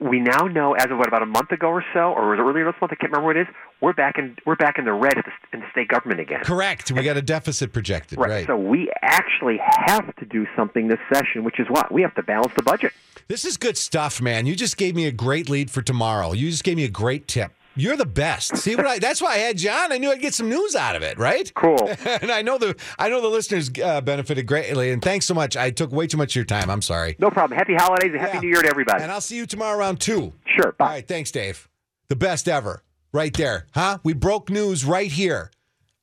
[0.00, 2.42] we now know as of what about a month ago or so, or was it
[2.42, 2.92] earlier this month?
[2.92, 3.54] I can't remember what it is.
[3.80, 6.40] We're back in we're back in the red at the, in the state government again.
[6.42, 6.90] Correct.
[6.90, 8.18] We got a deficit projected.
[8.18, 8.46] Right.
[8.46, 12.22] So we actually have to do something this session, which is what we have to
[12.22, 12.92] balance the budget.
[13.28, 14.46] This is good stuff, man.
[14.46, 16.32] You just gave me a great lead for tomorrow.
[16.32, 17.52] You just gave me a great tip.
[17.74, 18.56] You're the best.
[18.58, 18.98] See what I?
[18.98, 19.92] That's why I had John.
[19.92, 21.50] I knew I'd get some news out of it, right?
[21.54, 21.90] Cool.
[22.04, 24.90] and I know the I know the listeners uh, benefited greatly.
[24.90, 25.56] And thanks so much.
[25.56, 26.68] I took way too much of your time.
[26.70, 27.16] I'm sorry.
[27.18, 27.56] No problem.
[27.58, 28.40] Happy holidays and happy Yeah.
[28.40, 29.02] New Year to everybody.
[29.02, 30.32] And I'll see you tomorrow around two.
[30.46, 30.72] sure.
[30.72, 30.84] Bye.
[30.84, 31.08] All right.
[31.08, 31.68] Thanks, Dave.
[32.08, 32.82] The best ever,
[33.12, 33.98] right there, huh?
[34.04, 35.50] We broke news right here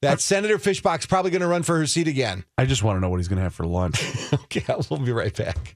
[0.01, 2.45] that Senator Fischbach's probably going to run for her seat again.
[2.57, 4.03] I just want to know what he's going to have for lunch.
[4.33, 5.75] Okay, we'll be right back.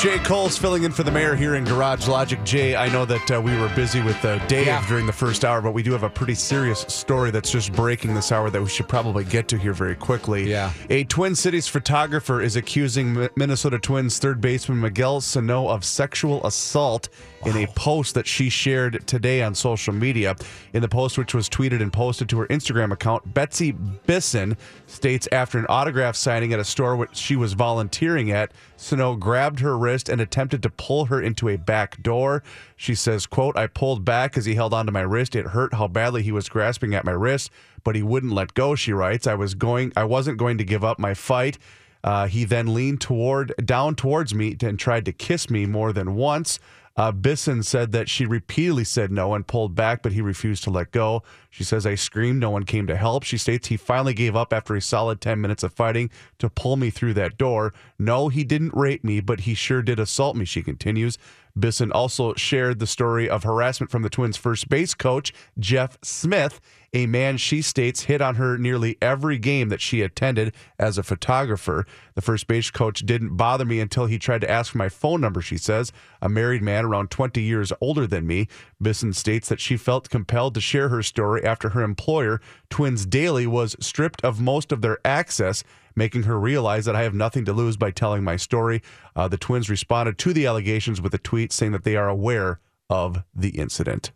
[0.00, 2.42] Jay Kolls filling in for the mayor here in Garage Logic.
[2.42, 4.86] Jay, I know that uh, we were busy with uh, Dave Yeah.
[4.88, 8.14] during the first hour, but we do have a pretty serious story that's just breaking
[8.14, 10.48] this hour that we should probably get to here very quickly.
[10.48, 10.72] Yeah.
[10.88, 16.46] A Twin Cities photographer is accusing Mi- Minnesota Twins third baseman Miguel Sano of sexual
[16.46, 17.10] assault
[17.44, 20.36] in a post that she shared today on social media.
[20.72, 25.28] In the post, which was tweeted and posted to her Instagram account, Betsy Bisson states
[25.32, 29.76] after an autograph signing at a store which she was volunteering at, Sano grabbed her
[29.76, 32.42] wrist and attempted to pull her into a back door.
[32.76, 35.34] She says, quote, I pulled back as he held onto my wrist.
[35.34, 37.50] It hurt how badly he was grasping at my wrist,
[37.84, 39.26] but he wouldn't let go, she writes.
[39.26, 41.58] I was going I wasn't going to give up my fight.
[42.02, 46.14] Uh, he then leaned toward down towards me and tried to kiss me more than
[46.14, 46.58] once.
[46.96, 50.70] Uh, Bisson said that she repeatedly said no and pulled back, but he refused to
[50.70, 51.22] let go.
[51.48, 52.40] She says, I screamed.
[52.40, 53.22] No one came to help.
[53.22, 56.76] She states he finally gave up after a solid 10 minutes of fighting to pull
[56.76, 57.72] me through that door.
[57.98, 61.16] No, he didn't rape me, but he sure did assault me, she continues.
[61.58, 66.60] Bisson also shared the story of harassment from the Twins' first base coach, Jeff Smith,
[66.92, 71.02] a man she states hit on her nearly every game that she attended as a
[71.02, 71.86] photographer.
[72.14, 75.20] The first base coach didn't bother me until he tried to ask for my phone
[75.20, 75.92] number, she says.
[76.20, 78.48] A married man around 20 years older than me.
[78.82, 82.40] Bisson states that she felt compelled to share her story after her employer,
[82.70, 85.62] Twins Daily, was stripped of most of their access
[86.00, 88.80] making her realize that I have nothing to lose by telling my story.
[89.14, 92.58] Uh, the twins responded to the allegations with a tweet saying that they are aware
[92.88, 94.10] of the incident.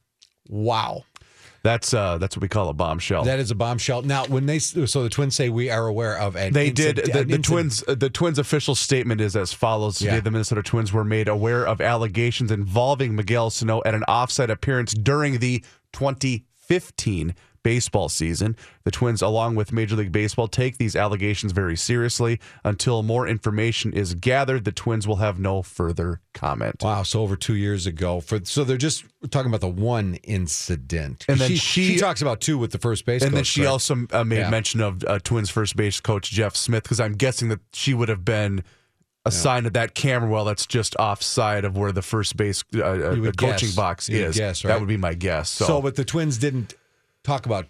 [0.49, 1.05] Wow.
[1.63, 3.25] That's uh, that's what we call a bombshell.
[3.25, 4.03] That is a bombshell.
[4.03, 6.97] Now, when they so the twins say we are aware of an they inci- did.
[7.13, 7.83] The, the twins.
[7.89, 10.21] uh, The twins' official statement is as follows: Today, Yeah.
[10.21, 14.93] the Minnesota Twins were made aware of allegations involving Miguel Sano at an offside appearance
[14.93, 15.65] during the
[15.95, 17.35] 2015
[17.65, 18.55] baseball season.
[18.85, 22.39] The Twins, along with Major League Baseball, take these allegations very seriously.
[22.63, 26.77] Until more information is gathered, the Twins will have no further comment.
[26.83, 28.21] Wow, so over two years ago.
[28.21, 32.41] For so they're just talking about the one incident, And then she, she- talks about
[32.41, 33.23] two with the first base.
[33.23, 33.71] And then she correct?
[33.73, 34.51] also uh, made Yeah.
[34.51, 38.09] mention of uh, Twins first base coach Jeff Smith because I'm guessing that she would
[38.09, 38.63] have been
[39.27, 43.15] assigned to that camera well that's just offside of where the first base uh, uh,
[43.39, 43.75] coaching guess.
[43.75, 44.37] box You is.
[44.37, 45.49] guess, That would be my guess.
[45.49, 46.75] So, So, but the twins didn't
[47.25, 47.67] talk about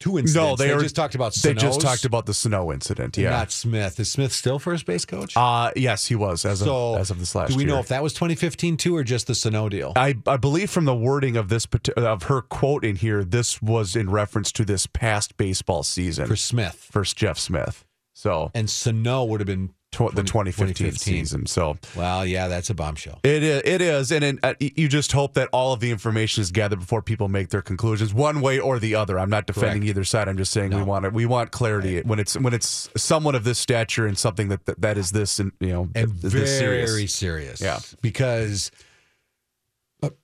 [0.00, 0.34] two incidents.
[0.34, 1.34] no, they, were, just talked about.
[1.34, 3.16] they just talked about the Sano incident.
[3.16, 3.30] Yeah.
[3.30, 4.00] not Smith.
[4.00, 5.36] Is Smith still first base coach?
[5.36, 7.74] uh yes, he was as so of as of this last do we year.
[7.74, 9.92] know if that was 2015 too, or just the Sano deal?
[9.96, 11.66] I, I believe from the wording of this
[11.96, 16.36] of her quote in here, this was in reference to this past baseball season for
[16.36, 17.84] Smith first Jeff Smith.
[18.14, 19.74] So and Sano would have been.
[19.92, 20.94] Tw- the 2015, 2015.
[20.94, 21.46] season.
[21.46, 23.20] So Well, yeah, that's a bombshell.
[23.22, 26.42] It is, it is, and it, uh, you just hope that all of the information
[26.42, 29.18] is gathered before people make their conclusions, one way or the other.
[29.18, 29.90] I'm not defending Correct.
[29.90, 30.28] either side.
[30.28, 31.12] I'm just saying we want it.
[31.12, 34.80] We want clarity when it's when it's someone of this stature and something that that,
[34.80, 37.14] that is this and you know and very serious.
[37.14, 37.60] serious.
[37.60, 37.80] Yeah.
[38.02, 38.70] because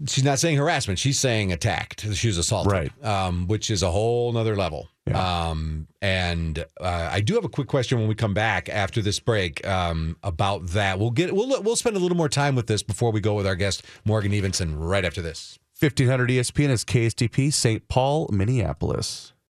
[0.07, 2.15] she's not saying harassment; she's saying attacked.
[2.15, 3.05] She was assaulted, Right.
[3.05, 4.89] Um, which is a whole nother level.
[5.07, 5.49] Yeah.
[5.51, 9.21] Um, and uh, I do have a quick question when we come back after this
[9.21, 10.99] break um, about that.
[10.99, 13.47] We'll get we'll we'll spend a little more time with this before we go with
[13.47, 15.59] our guest Morgan Evenson right after this.
[15.79, 17.87] 1500 ESPN is KSTP St.
[17.89, 19.35] Paul, Minneapolis.